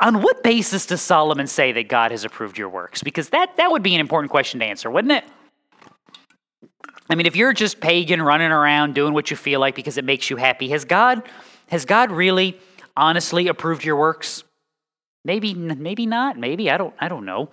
[0.00, 3.02] on what basis does Solomon say that God has approved your works?
[3.02, 5.24] Because that, that would be an important question to answer, wouldn't it?
[7.10, 10.04] I mean, if you're just pagan running around doing what you feel like because it
[10.04, 11.22] makes you happy, has God,
[11.68, 12.58] has God really
[12.96, 14.44] honestly approved your works?
[15.24, 16.38] Maybe, maybe not.
[16.38, 16.94] Maybe I don't.
[16.98, 17.50] I don't know.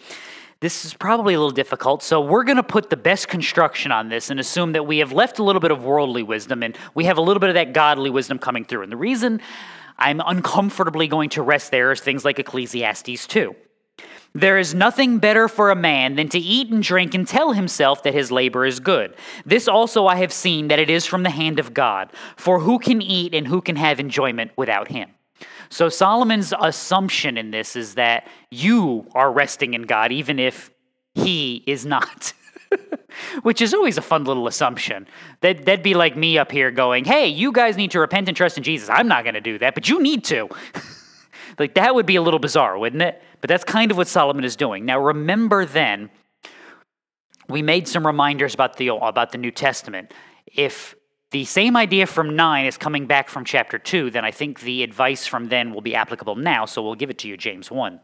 [0.61, 4.07] This is probably a little difficult, so we're going to put the best construction on
[4.07, 7.05] this and assume that we have left a little bit of worldly wisdom and we
[7.05, 8.83] have a little bit of that godly wisdom coming through.
[8.83, 9.41] And the reason
[9.97, 13.55] I'm uncomfortably going to rest there is things like Ecclesiastes 2.
[14.33, 18.03] There is nothing better for a man than to eat and drink and tell himself
[18.03, 19.15] that his labor is good.
[19.45, 22.11] This also I have seen that it is from the hand of God.
[22.35, 25.14] For who can eat and who can have enjoyment without him?
[25.69, 30.71] So Solomon's assumption in this is that you are resting in God, even if
[31.13, 32.33] he is not.
[33.43, 35.07] Which is always a fun little assumption.
[35.41, 38.35] That, that'd be like me up here going, hey, you guys need to repent and
[38.35, 38.89] trust in Jesus.
[38.89, 40.49] I'm not going to do that, but you need to.
[41.59, 43.21] like, that would be a little bizarre, wouldn't it?
[43.39, 44.85] But that's kind of what Solomon is doing.
[44.85, 46.09] Now, remember then,
[47.47, 50.13] we made some reminders about the, about the New Testament.
[50.47, 50.95] If
[51.35, 54.83] the same idea from 9 is coming back from chapter 2, then I think the
[54.83, 57.99] advice from then will be applicable now, so we'll give it to you, James 1.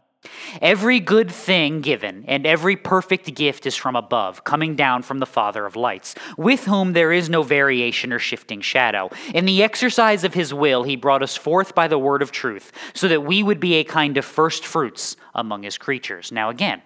[0.60, 5.24] Every good thing given and every perfect gift is from above, coming down from the
[5.24, 9.08] Father of lights, with whom there is no variation or shifting shadow.
[9.32, 12.70] In the exercise of his will, he brought us forth by the word of truth,
[12.92, 16.30] so that we would be a kind of first fruits among his creatures.
[16.30, 16.82] Now, again,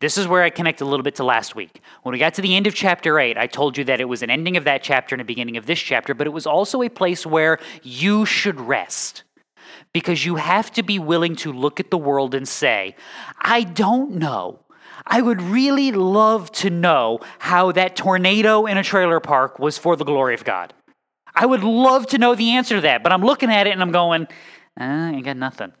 [0.00, 1.80] this is where I connect a little bit to last week.
[2.02, 4.22] When we got to the end of chapter 8, I told you that it was
[4.22, 6.82] an ending of that chapter and a beginning of this chapter, but it was also
[6.82, 9.22] a place where you should rest
[9.92, 12.94] because you have to be willing to look at the world and say,
[13.40, 14.60] I don't know.
[15.06, 19.96] I would really love to know how that tornado in a trailer park was for
[19.96, 20.74] the glory of God.
[21.34, 23.82] I would love to know the answer to that, but I'm looking at it and
[23.82, 24.26] I'm going,
[24.76, 25.72] I ain't got nothing.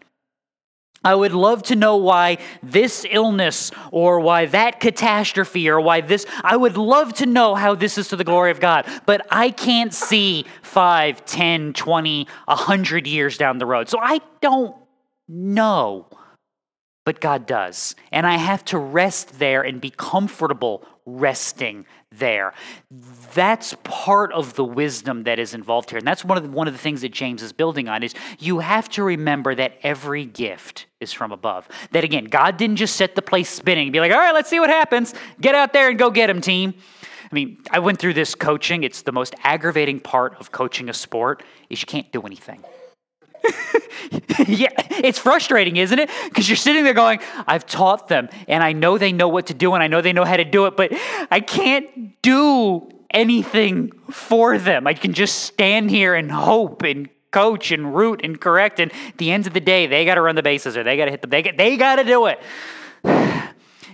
[1.04, 6.26] I would love to know why this illness or why that catastrophe or why this,
[6.42, 9.50] I would love to know how this is to the glory of God, but I
[9.50, 13.88] can't see 5, 10, 20, 100 years down the road.
[13.88, 14.74] So I don't
[15.28, 16.06] know,
[17.04, 17.94] but God does.
[18.10, 22.54] And I have to rest there and be comfortable resting there.
[23.34, 25.98] That's part of the wisdom that is involved here.
[25.98, 28.14] And that's one of the, one of the things that James is building on is
[28.38, 31.68] you have to remember that every gift is from above.
[31.92, 34.48] That again, God didn't just set the place spinning and be like, all right, let's
[34.48, 35.14] see what happens.
[35.40, 36.74] Get out there and go get him, team.
[37.30, 38.84] I mean, I went through this coaching.
[38.84, 42.64] It's the most aggravating part of coaching a sport is you can't do anything.
[44.46, 44.68] yeah,
[45.02, 46.10] it's frustrating, isn't it?
[46.24, 49.54] Because you're sitting there going, I've taught them and I know they know what to
[49.54, 50.92] do and I know they know how to do it, but
[51.30, 54.86] I can't do anything for them.
[54.86, 58.80] I can just stand here and hope and coach and root and correct.
[58.80, 60.96] And at the end of the day, they got to run the bases or they
[60.96, 62.40] got to hit the, they got, they got to do it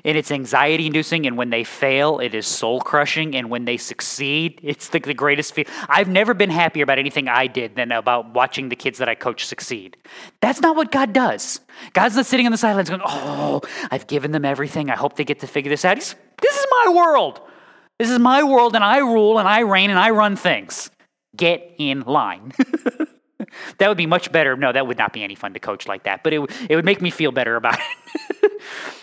[0.04, 1.26] and it's anxiety inducing.
[1.26, 3.36] And when they fail, it is soul crushing.
[3.36, 5.64] And when they succeed, it's the, the greatest feel.
[5.88, 9.14] I've never been happier about anything I did than about watching the kids that I
[9.14, 9.96] coach succeed.
[10.40, 11.60] That's not what God does.
[11.92, 13.60] God's not sitting on the sidelines going, Oh,
[13.90, 14.90] I've given them everything.
[14.90, 15.96] I hope they get to figure this out.
[15.96, 17.40] He's, this is my world.
[17.98, 20.90] This is my world, and I rule and I reign and I run things.
[21.36, 22.52] Get in line.
[23.78, 24.56] that would be much better.
[24.56, 26.84] No, that would not be any fun to coach like that, but it, it would
[26.84, 28.52] make me feel better about it.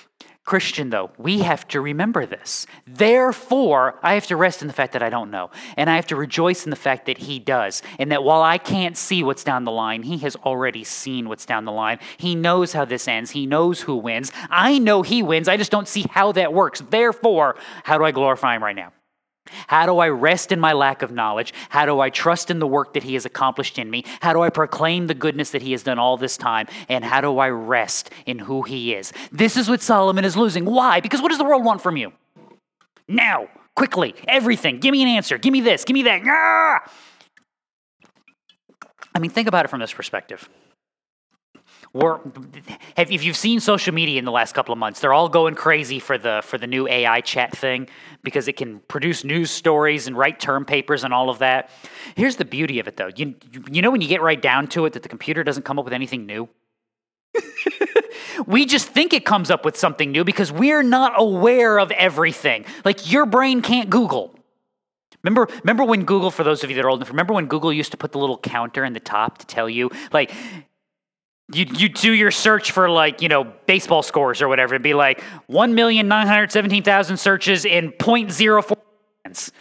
[0.50, 2.66] Christian, though, we have to remember this.
[2.88, 5.52] Therefore, I have to rest in the fact that I don't know.
[5.78, 7.84] And I have to rejoice in the fact that He does.
[8.00, 11.46] And that while I can't see what's down the line, He has already seen what's
[11.46, 12.00] down the line.
[12.18, 13.30] He knows how this ends.
[13.30, 14.32] He knows who wins.
[14.50, 15.48] I know He wins.
[15.48, 16.82] I just don't see how that works.
[16.82, 18.92] Therefore, how do I glorify Him right now?
[19.68, 21.54] How do I rest in my lack of knowledge?
[21.70, 24.04] How do I trust in the work that He has accomplished in me?
[24.22, 26.68] How do I proclaim the goodness that He has done all this time?
[26.88, 29.14] And how do I rest in who He is?
[29.32, 30.66] This is what Solomon is losing.
[30.66, 31.00] Why?
[31.00, 32.14] Because what does the world want from you?
[33.08, 34.80] Now, quickly, everything.
[34.80, 35.38] Give me an answer.
[35.38, 35.84] Give me this.
[35.84, 36.22] Give me that.
[36.26, 36.92] Ah!
[39.16, 40.48] I mean, think about it from this perspective.
[41.92, 42.20] We're,
[42.98, 46.00] if you've seen social media in the last couple of months, they're all going crazy
[46.00, 47.90] for the for the new AI chat thing
[48.24, 51.72] because it can produce news stories and write term papers and all of that.
[52.16, 53.10] Here's the beauty of it, though.
[53.16, 53.34] You
[53.72, 55.86] you know when you get right down to it that the computer doesn't come up
[55.86, 56.48] with anything new.
[58.46, 62.66] we just think it comes up with something new because we're not aware of everything.
[62.86, 64.36] Like your brain can't Google.
[65.24, 67.74] Remember, remember when Google, for those of you that are old enough, remember when Google
[67.74, 70.32] used to put the little counter in the top to tell you, like,
[71.52, 74.94] you you do your search for like you know baseball scores or whatever it'd be
[74.94, 78.78] like 1,917,000 searches in 0.04
[79.24, 79.52] seconds.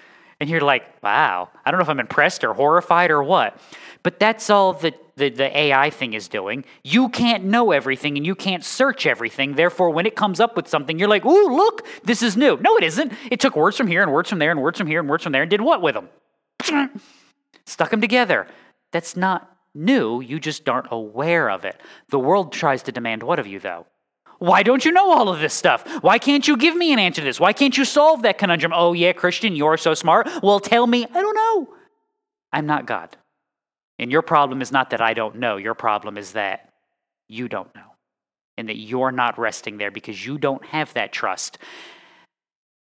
[0.41, 3.59] And you're like wow i don't know if i'm impressed or horrified or what.
[4.05, 6.65] But that's all the, the, the ai thing is doing.
[6.85, 9.55] You can't know everything and you can't search everything.
[9.55, 12.59] Therefore when it comes up with something you're like ooh look this is new.
[12.59, 13.13] No it isn't.
[13.31, 15.23] It took words from here and words from there and words from here and words
[15.23, 16.09] from there and did what with them?
[17.65, 18.47] Stuck them together.
[18.93, 21.81] That's not new, you just aren't aware of it.
[22.11, 23.87] The world tries to demand what of you, though?
[24.39, 25.85] Why don't you know all of this stuff?
[26.03, 27.41] Why can't you give me an answer to this?
[27.41, 28.73] Why can't you solve that conundrum?
[28.75, 30.29] Oh, yeah, Christian, you're so smart.
[30.43, 31.07] Well, tell me.
[31.07, 31.75] I don't know.
[32.53, 33.17] I'm not God.
[33.99, 35.57] And your problem is not that I don't know.
[35.57, 36.73] Your problem is that
[37.27, 37.83] you don't know.
[38.57, 41.59] And that you're not resting there because you don't have that trust.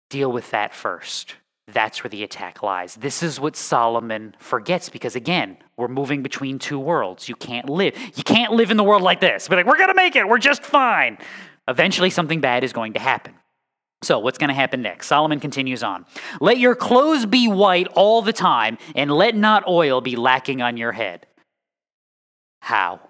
[0.09, 1.35] Deal with that first.
[1.73, 2.95] That's where the attack lies.
[2.95, 7.29] This is what Solomon forgets because, again, we're moving between two worlds.
[7.29, 7.97] You can't live.
[8.15, 9.49] You can't live in the world like this.
[9.49, 10.29] Be like, we're going to make it.
[10.29, 11.17] We're just fine.
[11.67, 13.35] Eventually, something bad is going to happen.
[14.03, 15.07] So, what's going to happen next?
[15.07, 16.05] Solomon continues on.
[16.39, 20.77] Let your clothes be white all the time, and let not oil be lacking on
[20.77, 21.27] your head.
[22.61, 23.01] How?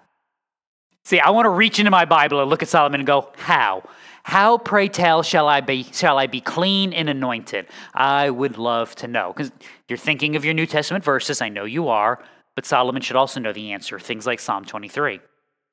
[1.03, 3.83] See, I want to reach into my Bible and look at Solomon and go, How?
[4.27, 7.67] How, pray tell, shall I be, shall I be clean and anointed?
[7.93, 9.31] I would love to know.
[9.31, 9.51] Because
[9.87, 11.43] you're thinking of your New Testament verses.
[11.43, 12.17] I know you are.
[12.55, 13.99] But Solomon should also know the answer.
[13.99, 15.19] Things like Psalm 23,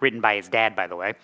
[0.02, 1.14] written by his dad, by the way.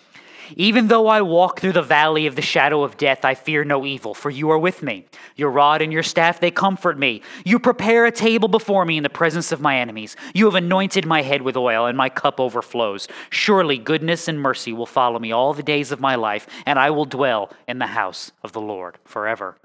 [0.55, 3.85] Even though I walk through the valley of the shadow of death, I fear no
[3.85, 5.05] evil, for you are with me.
[5.35, 7.21] Your rod and your staff, they comfort me.
[7.45, 10.15] You prepare a table before me in the presence of my enemies.
[10.33, 13.07] You have anointed my head with oil, and my cup overflows.
[13.29, 16.89] Surely goodness and mercy will follow me all the days of my life, and I
[16.89, 19.57] will dwell in the house of the Lord forever.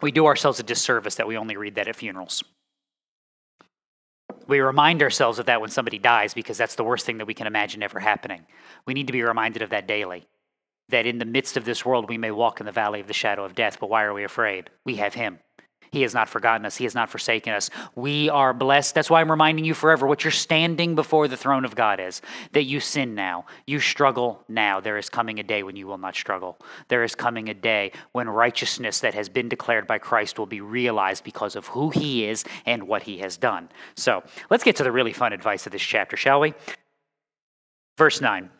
[0.00, 2.42] We do ourselves a disservice that we only read that at funerals.
[4.46, 7.34] We remind ourselves of that when somebody dies because that's the worst thing that we
[7.34, 8.46] can imagine ever happening.
[8.86, 10.26] We need to be reminded of that daily.
[10.90, 13.14] That in the midst of this world, we may walk in the valley of the
[13.14, 14.68] shadow of death, but why are we afraid?
[14.84, 15.38] We have Him.
[15.94, 16.76] He has not forgotten us.
[16.76, 17.70] He has not forsaken us.
[17.94, 18.96] We are blessed.
[18.96, 22.20] That's why I'm reminding you forever what you're standing before the throne of God is
[22.50, 23.46] that you sin now.
[23.64, 24.80] You struggle now.
[24.80, 26.58] There is coming a day when you will not struggle.
[26.88, 30.60] There is coming a day when righteousness that has been declared by Christ will be
[30.60, 33.68] realized because of who He is and what He has done.
[33.94, 36.54] So let's get to the really fun advice of this chapter, shall we?
[37.96, 38.50] Verse 9.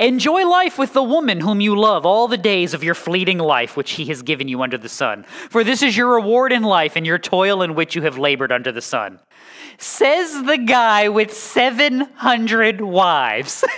[0.00, 3.76] Enjoy life with the woman whom you love all the days of your fleeting life
[3.76, 5.24] which he has given you under the sun.
[5.50, 8.50] For this is your reward in life and your toil in which you have labored
[8.52, 9.20] under the sun.
[9.78, 13.64] Says the guy with 700 wives.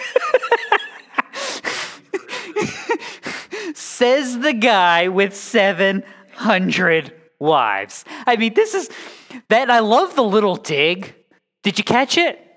[3.75, 8.05] Says the guy with 700 wives.
[8.27, 8.89] I mean, this is
[9.49, 11.15] that I love the little dig.
[11.63, 12.48] Did you catch it?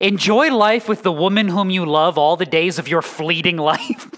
[0.00, 4.10] Enjoy life with the woman whom you love all the days of your fleeting life.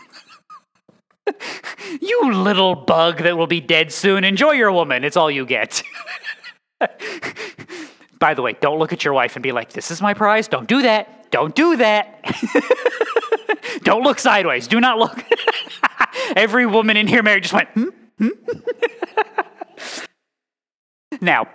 [2.01, 4.23] you little bug that will be dead soon.
[4.23, 5.03] Enjoy your woman.
[5.03, 5.83] It's all you get.
[8.21, 10.47] By the way, don't look at your wife and be like, this is my prize.
[10.47, 11.33] Don't do that.
[11.33, 12.23] Don't do that.
[13.83, 14.68] don't look sideways.
[14.68, 15.25] Do not look.
[16.37, 17.88] Every woman in here married just went, hmm?
[18.18, 18.29] hmm?
[21.21, 21.49] now,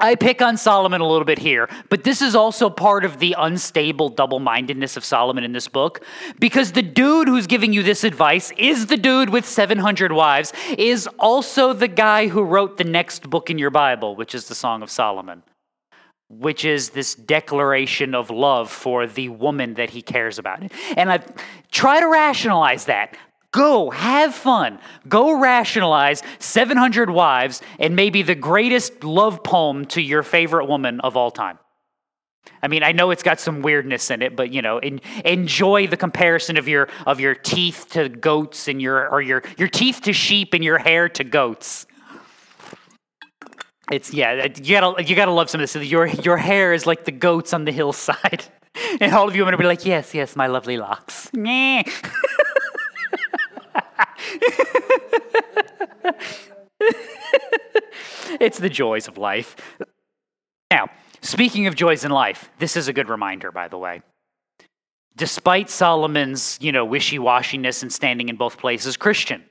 [0.00, 3.34] I pick on Solomon a little bit here, but this is also part of the
[3.38, 6.04] unstable double mindedness of Solomon in this book
[6.38, 11.06] because the dude who's giving you this advice is the dude with 700 wives, is
[11.18, 14.82] also the guy who wrote the next book in your Bible, which is the Song
[14.82, 15.42] of Solomon,
[16.28, 20.62] which is this declaration of love for the woman that he cares about.
[20.96, 21.22] And I
[21.70, 23.16] try to rationalize that.
[23.52, 24.78] Go, have fun.
[25.08, 31.16] Go rationalize 700 wives and maybe the greatest love poem to your favorite woman of
[31.16, 31.58] all time.
[32.62, 34.78] I mean, I know it's got some weirdness in it, but you know,
[35.24, 39.68] enjoy the comparison of your of your teeth to goats and your or your your
[39.68, 41.86] teeth to sheep and your hair to goats.
[43.90, 45.84] It's yeah, you gotta you gotta love some of this.
[45.84, 48.44] Your your hair is like the goats on the hillside,
[49.00, 51.30] and all of you are gonna be like, yes, yes, my lovely locks.
[58.40, 59.56] it's the joys of life.
[60.70, 60.88] Now,
[61.20, 64.02] speaking of joys in life, this is a good reminder, by the way.
[65.16, 69.44] Despite Solomon's, you know, wishy-washiness and standing in both places, Christian,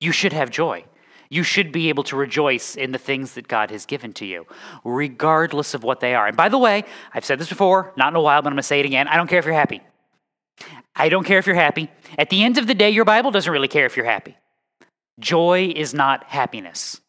[0.00, 0.84] you should have joy.
[1.28, 4.46] You should be able to rejoice in the things that God has given to you,
[4.84, 6.26] regardless of what they are.
[6.26, 8.58] And by the way, I've said this before, not in a while, but I'm going
[8.58, 9.08] to say it again.
[9.08, 9.82] I don't care if you're happy.
[10.94, 11.88] I don't care if you're happy.
[12.18, 14.36] At the end of the day, your Bible doesn't really care if you're happy.
[15.18, 17.00] Joy is not happiness.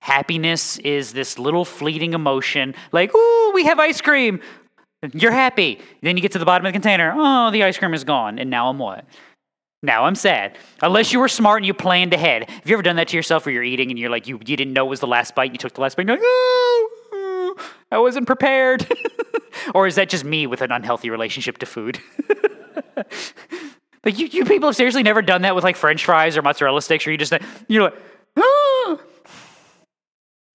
[0.00, 4.40] Happiness is this little fleeting emotion, like, ooh, we have ice cream.
[5.12, 5.80] You're happy.
[6.02, 7.14] Then you get to the bottom of the container.
[7.16, 8.38] Oh, the ice cream is gone.
[8.38, 9.04] And now I'm what?
[9.82, 10.58] Now I'm sad.
[10.82, 12.48] Unless you were smart and you planned ahead.
[12.50, 14.56] Have you ever done that to yourself where you're eating and you're like, you, you
[14.56, 16.26] didn't know it was the last bite, you took the last bite, and you're like,
[16.26, 17.56] oh,
[17.90, 18.86] I wasn't prepared.
[19.74, 21.98] or is that just me with an unhealthy relationship to food?
[24.02, 26.80] But you, you people have seriously never done that with like French fries or mozzarella
[26.80, 27.34] sticks, or you just
[27.68, 27.96] you're like,
[28.38, 28.98] ah!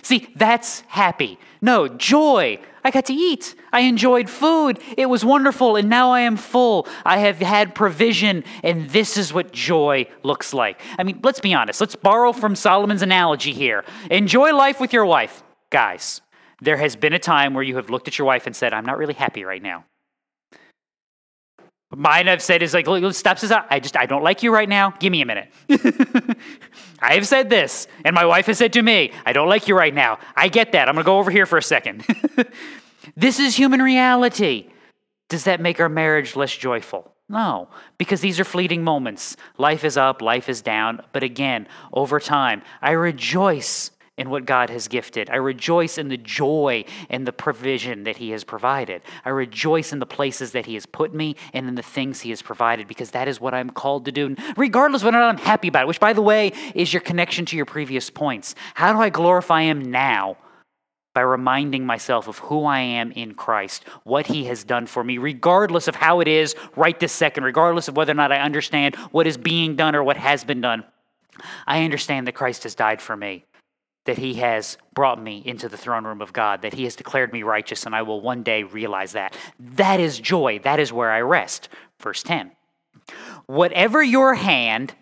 [0.03, 1.37] See, that's happy.
[1.61, 2.59] No, joy.
[2.83, 3.55] I got to eat.
[3.73, 4.79] I enjoyed food.
[4.95, 6.87] It was wonderful, and now I am full.
[7.05, 10.79] I have had provision, and this is what joy looks like.
[10.97, 11.81] I mean, let's be honest.
[11.81, 13.83] Let's borrow from Solomon's analogy here.
[14.09, 15.43] Enjoy life with your wife.
[15.71, 16.21] Guys,
[16.61, 18.85] there has been a time where you have looked at your wife and said, I'm
[18.85, 19.83] not really happy right now.
[21.95, 24.91] Mine I've said is like, steps is I just, I don't like you right now.
[24.99, 25.53] Give me a minute.
[26.99, 29.77] I have said this, and my wife has said to me, I don't like you
[29.77, 30.19] right now.
[30.35, 30.89] I get that.
[30.89, 32.05] I'm going to go over here for a second.
[33.15, 34.69] this is human reality.
[35.29, 37.13] Does that make our marriage less joyful?
[37.29, 39.37] No, because these are fleeting moments.
[39.57, 41.01] Life is up, life is down.
[41.13, 45.29] But again, over time, I rejoice in what God has gifted.
[45.29, 49.03] I rejoice in the joy and the provision that He has provided.
[49.23, 52.31] I rejoice in the places that He has put me and in the things He
[52.31, 55.45] has provided because that is what I'm called to do, regardless whether or not I'm
[55.45, 58.55] happy about it, which, by the way, is your connection to your previous points.
[58.73, 60.37] How do I glorify Him now?
[61.13, 65.19] By reminding myself of who I am in Christ, what He has done for me,
[65.19, 68.95] regardless of how it is right this second, regardless of whether or not I understand
[69.11, 70.83] what is being done or what has been done.
[71.67, 73.45] I understand that Christ has died for me
[74.07, 77.31] that he has brought me into the throne room of God, that he has declared
[77.31, 79.37] me righteous, and I will one day realize that.
[79.59, 80.59] That is joy.
[80.63, 81.69] That is where I rest.
[81.99, 82.51] Verse 10.
[83.45, 84.95] Whatever your hand,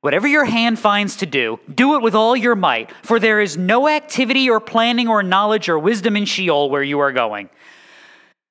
[0.00, 3.56] whatever your hand finds to do, do it with all your might, for there is
[3.56, 7.48] no activity or planning or knowledge or wisdom in Sheol where you are going.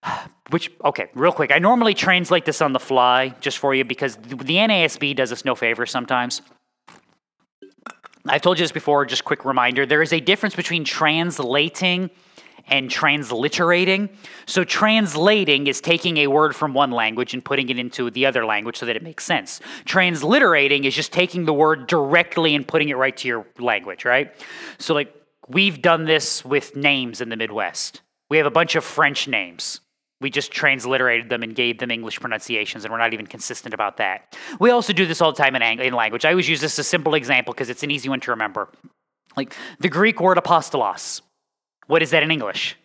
[0.49, 1.51] Which, okay, real quick.
[1.51, 5.43] I normally translate this on the fly just for you because the NASB does us
[5.43, 6.41] no favor sometimes.
[8.29, 9.85] I've told you this before, just quick reminder.
[9.85, 12.09] There is a difference between translating
[12.67, 14.09] and transliterating.
[14.45, 18.45] So, translating is taking a word from one language and putting it into the other
[18.45, 19.61] language so that it makes sense.
[19.85, 24.33] Transliterating is just taking the word directly and putting it right to your language, right?
[24.77, 25.13] So, like,
[25.47, 28.01] we've done this with names in the Midwest.
[28.29, 29.79] We have a bunch of French names.
[30.19, 33.97] We just transliterated them and gave them English pronunciations, and we're not even consistent about
[33.97, 34.35] that.
[34.59, 36.25] We also do this all the time in, in language.
[36.25, 38.69] I always use this as a simple example because it's an easy one to remember.
[39.35, 41.21] Like the Greek word apostolos.
[41.85, 42.75] What is that in English?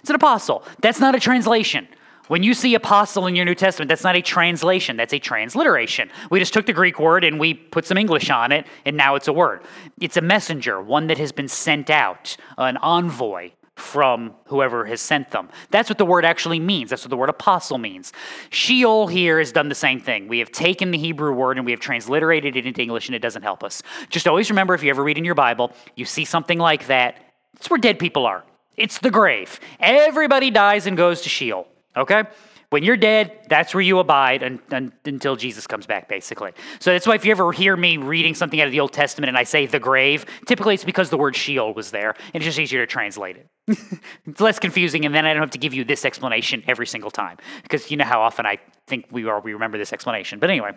[0.00, 0.64] It's an apostle.
[0.80, 1.86] That's not a translation.
[2.28, 6.10] When you see apostle in your New Testament, that's not a translation, that's a transliteration.
[6.28, 9.14] We just took the Greek word and we put some English on it, and now
[9.14, 9.62] it's a word.
[10.00, 15.30] It's a messenger, one that has been sent out, an envoy, from whoever has sent
[15.30, 15.50] them.
[15.70, 16.90] That's what the word actually means.
[16.90, 18.12] That's what the word apostle means.
[18.48, 20.28] Sheol here has done the same thing.
[20.28, 23.20] We have taken the Hebrew word and we have transliterated it into English, and it
[23.20, 23.82] doesn't help us.
[24.08, 27.18] Just always remember if you ever read in your Bible, you see something like that,
[27.54, 28.44] it's where dead people are.
[28.76, 29.60] It's the grave.
[29.78, 32.24] Everybody dies and goes to Sheol, okay?
[32.70, 36.52] When you're dead, that's where you abide un, un, until Jesus comes back, basically.
[36.80, 39.28] So that's why if you ever hear me reading something out of the Old Testament
[39.28, 42.44] and I say the grave, typically it's because the word Sheol was there, and it's
[42.44, 43.48] just easier to translate it.
[44.26, 47.10] it's less confusing, and then I don't have to give you this explanation every single
[47.10, 48.58] time, because you know how often I
[48.88, 50.40] think we are we remember this explanation.
[50.40, 50.72] But anyway,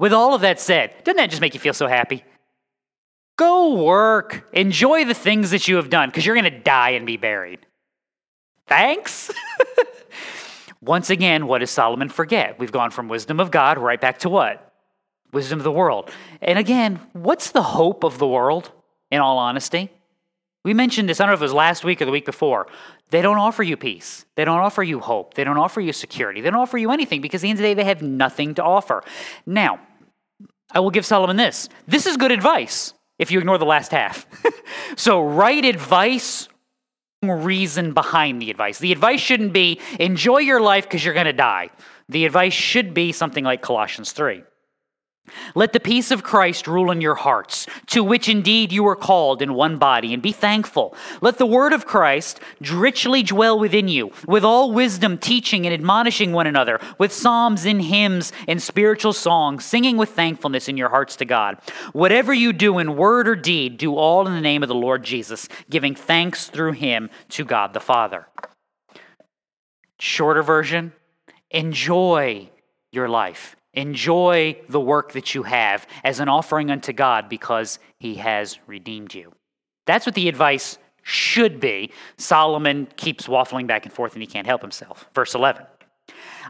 [0.00, 2.24] with all of that said, doesn't that just make you feel so happy?
[3.36, 7.06] Go work, enjoy the things that you have done, because you're going to die and
[7.06, 7.60] be buried.
[8.66, 9.30] Thanks.
[10.80, 12.58] Once again, what does Solomon forget?
[12.58, 14.72] We've gone from wisdom of God right back to what?
[15.32, 16.10] Wisdom of the world.
[16.40, 18.70] And again, what's the hope of the world,
[19.10, 19.90] in all honesty?
[20.64, 22.66] We mentioned this, I don't know if it was last week or the week before.
[23.10, 24.26] They don't offer you peace.
[24.34, 25.34] They don't offer you hope.
[25.34, 26.40] They don't offer you security.
[26.40, 28.54] They don't offer you anything because at the end of the day, they have nothing
[28.56, 29.02] to offer.
[29.46, 29.80] Now,
[30.70, 31.68] I will give Solomon this.
[31.86, 34.26] This is good advice if you ignore the last half.
[34.96, 36.48] so, right advice
[37.22, 38.78] reason behind the advice.
[38.78, 41.70] The advice shouldn't be enjoy your life because you're going to die.
[42.08, 44.42] The advice should be something like Colossians 3.
[45.54, 49.42] Let the peace of Christ rule in your hearts, to which indeed you are called
[49.42, 50.94] in one body, and be thankful.
[51.20, 56.32] Let the word of Christ richly dwell within you, with all wisdom, teaching and admonishing
[56.32, 61.16] one another, with psalms and hymns and spiritual songs, singing with thankfulness in your hearts
[61.16, 61.58] to God.
[61.92, 65.04] Whatever you do in word or deed, do all in the name of the Lord
[65.04, 68.26] Jesus, giving thanks through him to God the Father.
[69.98, 70.92] Shorter version
[71.50, 72.50] enjoy
[72.92, 78.16] your life Enjoy the work that you have as an offering unto God because he
[78.16, 79.32] has redeemed you.
[79.86, 81.90] That's what the advice should be.
[82.16, 85.08] Solomon keeps waffling back and forth and he can't help himself.
[85.14, 85.64] Verse 11.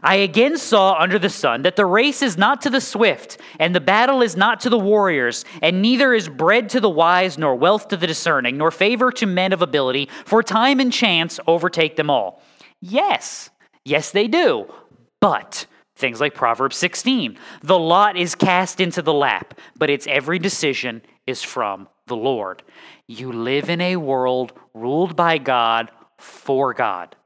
[0.01, 3.75] I again saw under the sun that the race is not to the swift, and
[3.75, 7.55] the battle is not to the warriors, and neither is bread to the wise, nor
[7.55, 11.97] wealth to the discerning, nor favor to men of ability, for time and chance overtake
[11.97, 12.41] them all.
[12.79, 13.49] Yes,
[13.83, 14.71] yes, they do.
[15.19, 15.65] But
[15.99, 21.01] Things like Proverbs 16 the lot is cast into the lap, but its every decision
[21.27, 22.63] is from the Lord.
[23.05, 27.17] You live in a world ruled by God for God,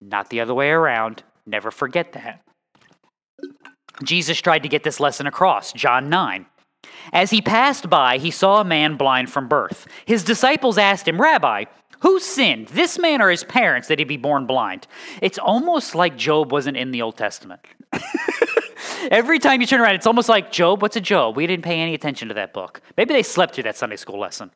[0.00, 1.22] not the other way around.
[1.46, 2.42] Never forget that.
[4.04, 6.46] Jesus tried to get this lesson across, John 9.
[7.12, 9.86] As he passed by, he saw a man blind from birth.
[10.04, 11.64] His disciples asked him, Rabbi,
[12.02, 14.86] who sinned, this man or his parents, that he be born blind?
[15.20, 17.60] It's almost like Job wasn't in the Old Testament.
[19.10, 20.82] Every time you turn around, it's almost like Job.
[20.82, 21.36] What's a Job?
[21.36, 22.80] We didn't pay any attention to that book.
[22.96, 24.50] Maybe they slept through that Sunday school lesson.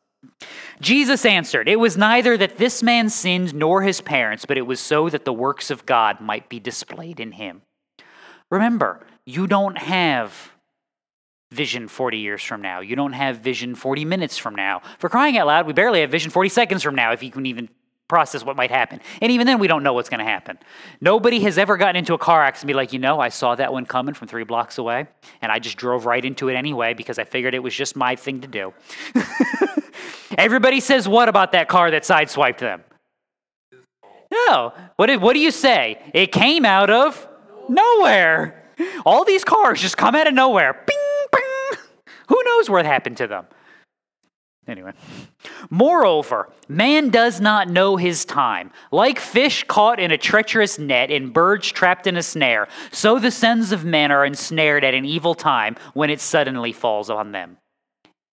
[0.81, 4.81] Jesus answered, It was neither that this man sinned nor his parents, but it was
[4.81, 7.63] so that the works of God might be displayed in him.
[8.51, 10.53] Remember, you don't have
[11.51, 12.81] vision 40 years from now.
[12.81, 14.83] You don't have vision 40 minutes from now.
[14.99, 17.47] For crying out loud, we barely have vision 40 seconds from now, if you can
[17.47, 17.69] even
[18.09, 19.01] process what might happen.
[19.21, 20.59] And even then, we don't know what's going to happen.
[21.01, 23.55] Nobody has ever gotten into a car accident and be like, you know, I saw
[23.55, 25.07] that one coming from three blocks away,
[25.43, 28.17] and I just drove right into it anyway because I figured it was just my
[28.17, 28.73] thing to do.
[30.39, 32.83] Everybody says what about that car that sideswiped them?
[34.31, 34.73] No.
[34.97, 36.01] What, did, what do you say?
[36.13, 37.27] It came out of
[37.69, 38.63] nowhere.
[39.05, 40.75] All these cars just come out of nowhere.
[40.87, 41.16] Bing.
[42.29, 43.47] Who knows what happened to them?
[44.69, 44.93] Anyway.
[45.71, 48.73] Moreover, man does not know his time.
[48.91, 53.31] Like fish caught in a treacherous net and birds trapped in a snare, so the
[53.31, 57.59] sons of men are ensnared at an evil time when it suddenly falls on them.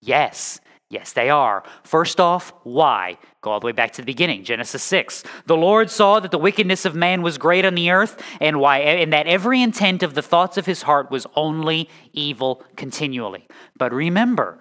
[0.02, 0.60] Yes,
[0.94, 1.64] yes, they are.
[1.84, 3.18] First off, why?
[3.42, 5.24] Go all the way back to the beginning, Genesis 6.
[5.48, 8.80] The Lord saw that the wickedness of man was great on the earth, and why
[8.80, 13.48] and that every intent of the thoughts of his heart was only evil continually.
[13.78, 14.60] But remember,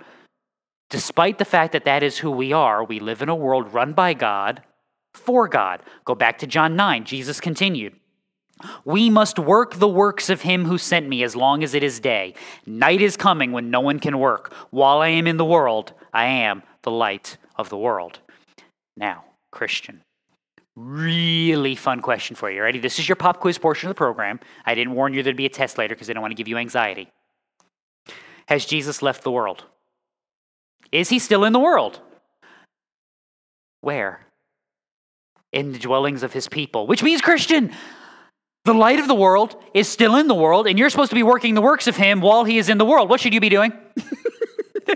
[0.93, 3.95] Despite the fact that that is who we are, we live in a world run
[3.95, 4.62] by God
[5.14, 5.80] for God.
[6.05, 7.07] Go back to John 9.
[7.07, 7.99] Jesus continued.
[8.84, 12.00] We must work the works of him who sent me as long as it is
[12.00, 12.34] day.
[12.66, 14.52] Night is coming when no one can work.
[14.70, 18.18] While I am in the world, I am the light of the world.
[18.96, 20.02] Now, Christian,
[20.76, 22.62] really fun question for you.
[22.62, 22.78] Ready?
[22.78, 24.40] This is your pop quiz portion of the program.
[24.66, 26.48] I didn't warn you there'd be a test later because I don't want to give
[26.48, 27.10] you anxiety.
[28.46, 29.64] Has Jesus left the world?
[30.90, 32.00] Is he still in the world?
[33.80, 34.20] Where?
[35.52, 37.72] In the dwellings of his people, which means Christian.
[38.64, 41.24] The light of the world is still in the world, and you're supposed to be
[41.24, 43.10] working the works of him while he is in the world.
[43.10, 43.72] What should you be doing?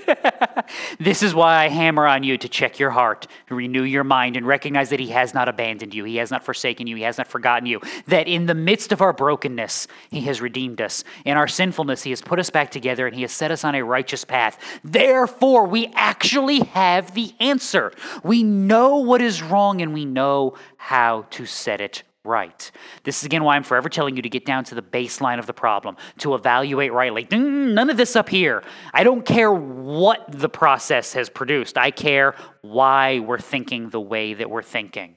[1.01, 4.47] this is why I hammer on you to check your heart, renew your mind, and
[4.47, 6.05] recognize that He has not abandoned you.
[6.05, 6.97] He has not forsaken you.
[6.97, 7.81] He has not forgotten you.
[8.07, 11.05] That in the midst of our brokenness, He has redeemed us.
[11.25, 13.75] In our sinfulness, He has put us back together and He has set us on
[13.75, 14.59] a righteous path.
[14.85, 17.93] Therefore, we actually have the answer.
[18.23, 22.71] We know what is wrong and we know how to set it right.
[23.05, 25.47] This is again why I'm forever telling you to get down to the baseline of
[25.47, 27.27] the problem, to evaluate rightly.
[27.31, 28.63] None of this up here.
[28.93, 34.35] I don't care what the process has produced, I care why we're thinking the way
[34.35, 35.17] that we're thinking.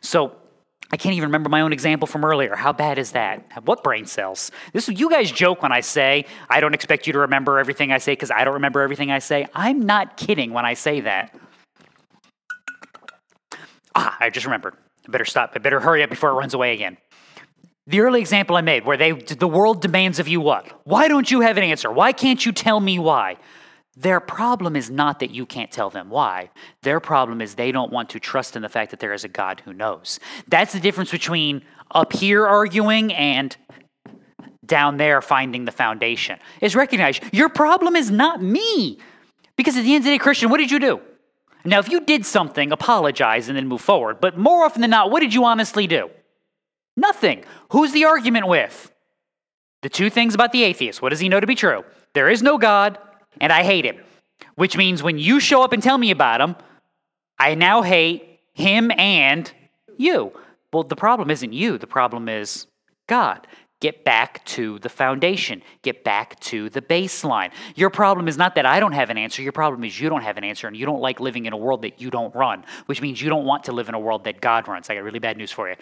[0.00, 0.36] So,
[0.92, 2.54] I can't even remember my own example from earlier.
[2.54, 3.44] How bad is that?
[3.64, 4.52] What brain cells?
[4.72, 7.98] This you guys joke when I say I don't expect you to remember everything I
[7.98, 9.48] say because I don't remember everything I say.
[9.52, 11.36] I'm not kidding when I say that.
[13.96, 14.74] Ah, I just remembered.
[15.06, 15.52] I better stop.
[15.54, 16.96] I better hurry up before it runs away again.
[17.86, 20.80] The early example I made, where they the world demands of you what?
[20.84, 21.90] Why don't you have an answer?
[21.90, 23.36] Why can't you tell me why?
[23.96, 26.50] Their problem is not that you can't tell them why.
[26.82, 29.28] Their problem is they don't want to trust in the fact that there is a
[29.28, 30.20] God who knows.
[30.48, 33.56] That's the difference between up here arguing and
[34.66, 36.38] down there finding the foundation.
[36.60, 38.98] Is recognize your problem is not me.
[39.56, 41.00] Because at the end of the day, Christian, what did you do?
[41.66, 44.20] Now, if you did something, apologize and then move forward.
[44.20, 46.10] But more often than not, what did you honestly do?
[46.96, 47.44] Nothing.
[47.70, 48.92] Who's the argument with?
[49.82, 51.02] The two things about the atheist.
[51.02, 51.84] What does he know to be true?
[52.14, 52.98] There is no God,
[53.40, 53.98] and I hate him.
[54.54, 56.56] Which means when you show up and tell me about him,
[57.38, 59.50] I now hate him and
[59.98, 60.32] you.
[60.72, 62.66] Well, the problem isn't you, the problem is
[63.06, 63.46] God.
[63.80, 65.62] Get back to the foundation.
[65.82, 67.52] Get back to the baseline.
[67.74, 69.42] Your problem is not that I don't have an answer.
[69.42, 71.58] Your problem is you don't have an answer and you don't like living in a
[71.58, 74.24] world that you don't run, which means you don't want to live in a world
[74.24, 74.88] that God runs.
[74.88, 75.76] I got really bad news for you.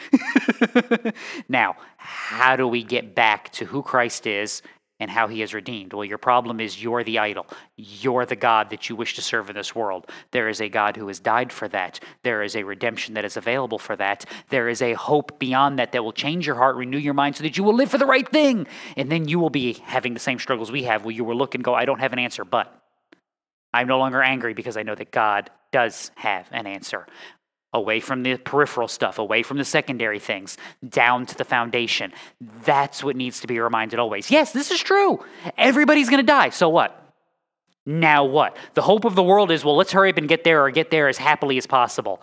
[1.48, 4.62] now, how do we get back to who Christ is
[5.00, 5.92] and how he has redeemed.
[5.92, 7.46] Well, your problem is you're the idol.
[7.76, 10.10] You're the God that you wish to serve in this world.
[10.30, 11.98] There is a God who has died for that.
[12.22, 14.24] There is a redemption that is available for that.
[14.50, 17.42] There is a hope beyond that that will change your heart, renew your mind so
[17.42, 18.66] that you will live for the right thing.
[18.96, 21.54] And then you will be having the same struggles we have where you will look
[21.54, 22.72] and go, I don't have an answer, but
[23.72, 27.06] I'm no longer angry because I know that God does have an answer
[27.74, 30.56] away from the peripheral stuff, away from the secondary things,
[30.88, 32.12] down to the foundation.
[32.64, 34.30] That's what needs to be reminded always.
[34.30, 35.22] Yes, this is true.
[35.58, 36.50] Everybody's going to die.
[36.50, 37.00] So what?
[37.84, 38.56] Now what?
[38.74, 40.90] The hope of the world is, well, let's hurry up and get there or get
[40.90, 42.22] there as happily as possible.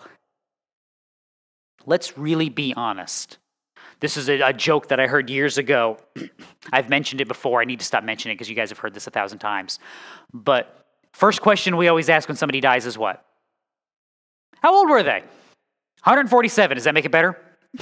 [1.84, 3.38] Let's really be honest.
[4.00, 5.98] This is a, a joke that I heard years ago.
[6.72, 7.60] I've mentioned it before.
[7.60, 9.78] I need to stop mentioning it because you guys have heard this a thousand times.
[10.32, 13.24] But first question we always ask when somebody dies is what?
[14.60, 15.22] How old were they?
[16.04, 16.76] 147.
[16.76, 17.40] Does that make it better?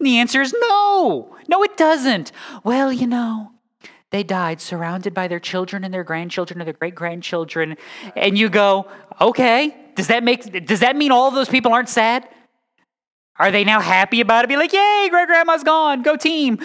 [0.00, 1.36] the answer is no.
[1.48, 2.32] No, it doesn't.
[2.64, 3.52] Well, you know,
[4.10, 7.76] they died surrounded by their children and their grandchildren and their great grandchildren.
[8.16, 8.88] And you go,
[9.20, 12.28] okay, does that make does that mean all of those people aren't sad?
[13.38, 14.48] Are they now happy about it?
[14.48, 16.58] Be like, yay, great grandma's gone, go team.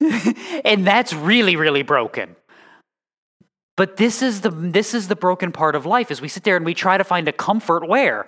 [0.64, 2.34] and that's really, really broken.
[3.78, 6.56] But this is the this is the broken part of life is we sit there
[6.56, 8.26] and we try to find a comfort where?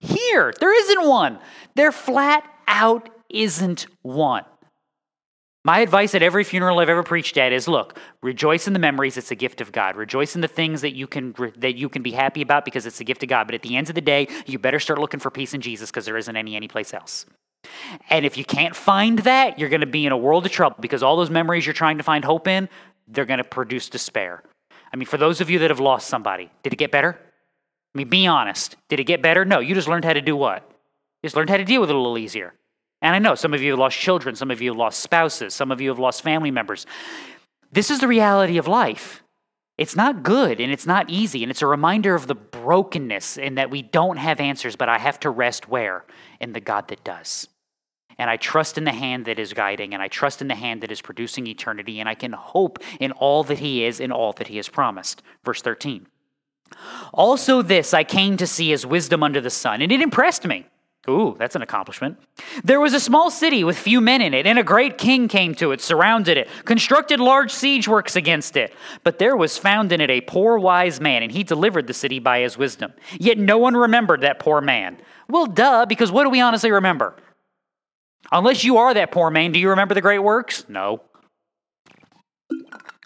[0.00, 0.52] Here.
[0.58, 1.38] There isn't one.
[1.76, 4.44] There flat out isn't one.
[5.64, 9.16] My advice at every funeral I've ever preached at is look, rejoice in the memories,
[9.16, 9.94] it's a gift of God.
[9.94, 12.98] Rejoice in the things that you can that you can be happy about because it's
[12.98, 13.46] a gift of God.
[13.46, 15.92] But at the end of the day, you better start looking for peace in Jesus
[15.92, 17.24] because there isn't any anyplace else.
[18.10, 20.78] And if you can't find that, you're going to be in a world of trouble
[20.80, 22.68] because all those memories you're trying to find hope in,
[23.06, 24.42] they're going to produce despair.
[24.92, 27.18] I mean, for those of you that have lost somebody, did it get better?
[27.94, 28.76] I mean, be honest.
[28.88, 29.44] Did it get better?
[29.44, 30.68] No, you just learned how to do what?
[31.22, 32.54] You just learned how to deal with it a little easier.
[33.00, 35.54] And I know some of you have lost children, some of you have lost spouses,
[35.54, 36.86] some of you have lost family members.
[37.72, 39.22] This is the reality of life.
[39.78, 43.58] It's not good and it's not easy, and it's a reminder of the brokenness and
[43.58, 46.04] that we don't have answers, but I have to rest where?
[46.40, 47.48] In the God that does.
[48.18, 50.82] And I trust in the hand that is guiding, and I trust in the hand
[50.82, 54.32] that is producing eternity, and I can hope in all that He is and all
[54.34, 55.22] that He has promised.
[55.44, 56.06] Verse 13.
[57.12, 60.66] Also, this I came to see as wisdom under the sun, and it impressed me.
[61.10, 62.16] Ooh, that's an accomplishment.
[62.62, 65.52] There was a small city with few men in it, and a great king came
[65.56, 68.72] to it, surrounded it, constructed large siege works against it.
[69.02, 72.20] But there was found in it a poor wise man, and he delivered the city
[72.20, 72.92] by his wisdom.
[73.18, 74.96] Yet no one remembered that poor man.
[75.28, 77.16] Well, duh, because what do we honestly remember?
[78.30, 80.64] Unless you are that poor man, do you remember the great works?
[80.68, 81.02] No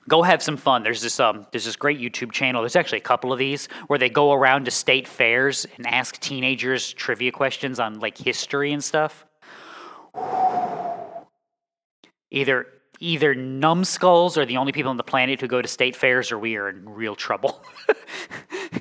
[0.08, 0.82] go have some fun.
[0.82, 2.62] There's this um, there's this great YouTube channel.
[2.62, 6.18] There's actually a couple of these where they go around to state fairs and ask
[6.20, 9.26] teenagers trivia questions on like history and stuff.
[12.30, 12.66] Either
[13.01, 16.38] either numbskulls are the only people on the planet who go to state fairs, or
[16.38, 17.62] we are in real trouble.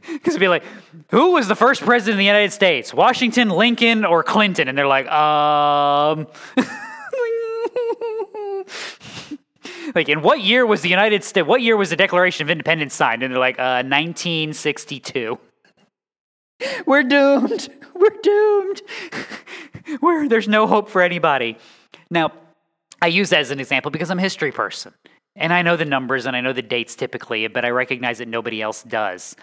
[0.07, 0.63] Because it'd be like,
[1.11, 2.93] who was the first president of the United States?
[2.93, 4.67] Washington, Lincoln, or Clinton?
[4.67, 6.27] And they're like, um.
[9.95, 11.47] like, in what year was the United States?
[11.47, 13.23] What year was the Declaration of Independence signed?
[13.23, 15.39] And they're like, uh, 1962.
[16.85, 17.69] We're doomed.
[17.93, 18.81] We're doomed.
[20.01, 21.57] We're, there's no hope for anybody.
[22.09, 22.31] Now,
[23.01, 24.93] I use that as an example because I'm a history person.
[25.35, 28.27] And I know the numbers and I know the dates typically, but I recognize that
[28.27, 29.35] nobody else does.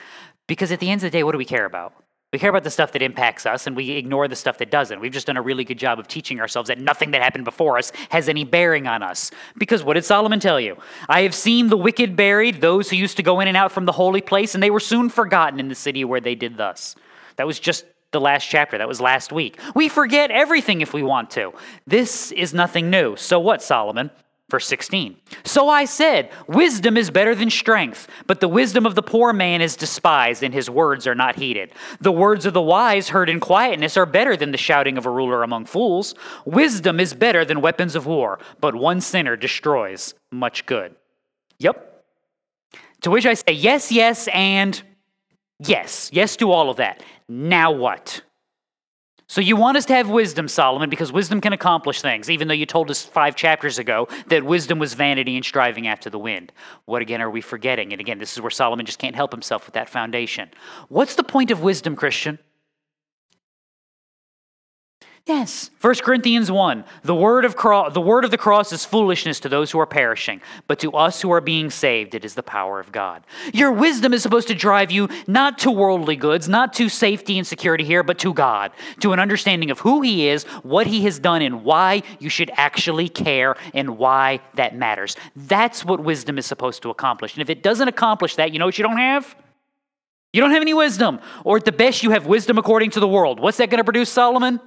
[0.47, 1.95] Because at the end of the day, what do we care about?
[2.33, 5.01] We care about the stuff that impacts us and we ignore the stuff that doesn't.
[5.01, 7.77] We've just done a really good job of teaching ourselves that nothing that happened before
[7.77, 9.31] us has any bearing on us.
[9.59, 10.79] Because what did Solomon tell you?
[11.11, 13.85] I have seen the wicked buried, those who used to go in and out from
[13.85, 16.97] the holy place, and they were soon forgotten in the city where they did thus.
[17.37, 18.79] That was just the last chapter.
[18.79, 19.59] That was last week.
[19.75, 21.53] We forget everything if we want to.
[21.87, 23.17] This is nothing new.
[23.17, 24.11] So what, Solomon?
[24.53, 25.17] Verse 16.
[25.45, 29.63] So I said, Wisdom is better than strength, but the wisdom of the poor man
[29.63, 31.73] is despised, and his words are not heeded.
[32.03, 35.11] The words of the wise heard in quietness are better than the shouting of a
[35.11, 36.15] ruler among fools.
[36.45, 40.97] Wisdom is better than weapons of war, but one sinner destroys much good.
[41.59, 42.05] Yep.
[43.01, 44.83] To which I say, Yes, yes, and
[45.61, 46.11] yes.
[46.13, 47.03] Yes to all of that.
[47.29, 48.23] Now what?
[49.33, 52.55] So you want us to have wisdom, Solomon, because wisdom can accomplish things, even though
[52.55, 56.53] you told us five chapters ago that wisdom was vanity and striving after the wind.
[56.85, 57.93] What again are we forgetting?
[57.93, 60.51] And again, this is where Solomon just can't help himself with that foundation.
[60.89, 62.39] What's the point of wisdom, Christian?
[65.25, 65.71] Yes.
[65.81, 69.49] 1 Corinthians 1 the word, of cro- the word of the cross is foolishness to
[69.49, 72.81] those who are perishing, but to us who are being saved, it is the power
[72.81, 73.23] of God.
[73.53, 77.47] Your wisdom is supposed to drive you not to worldly goods, not to safety and
[77.47, 81.21] security here, but to God, to an understanding of who He is, what He has
[81.21, 85.17] done, and why you should actually care and why that matters.
[85.37, 87.35] That's what wisdom is supposed to accomplish.
[87.35, 89.37] And if it doesn't accomplish that, you know what you don't have?
[90.33, 91.21] You don't have any wisdom.
[91.45, 93.39] Or at the best, you have wisdom according to the world.
[93.39, 94.61] What's that going to produce, Solomon?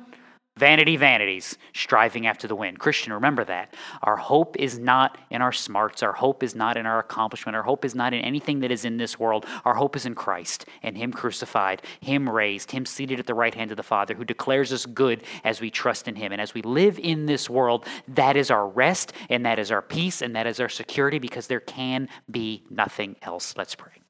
[0.57, 2.79] Vanity, vanities, striving after the wind.
[2.79, 3.73] Christian, remember that.
[4.03, 6.01] Our hope is not in our smarts.
[6.01, 7.57] Our hope is not in our accomplishment.
[7.57, 9.45] Our hope is not in anything that is in this world.
[9.65, 13.53] Our hope is in Christ and Him crucified, Him raised, Him seated at the right
[13.53, 16.31] hand of the Father, who declares us good as we trust in Him.
[16.31, 19.81] And as we live in this world, that is our rest, and that is our
[19.81, 23.55] peace, and that is our security, because there can be nothing else.
[23.57, 24.04] Let's pray.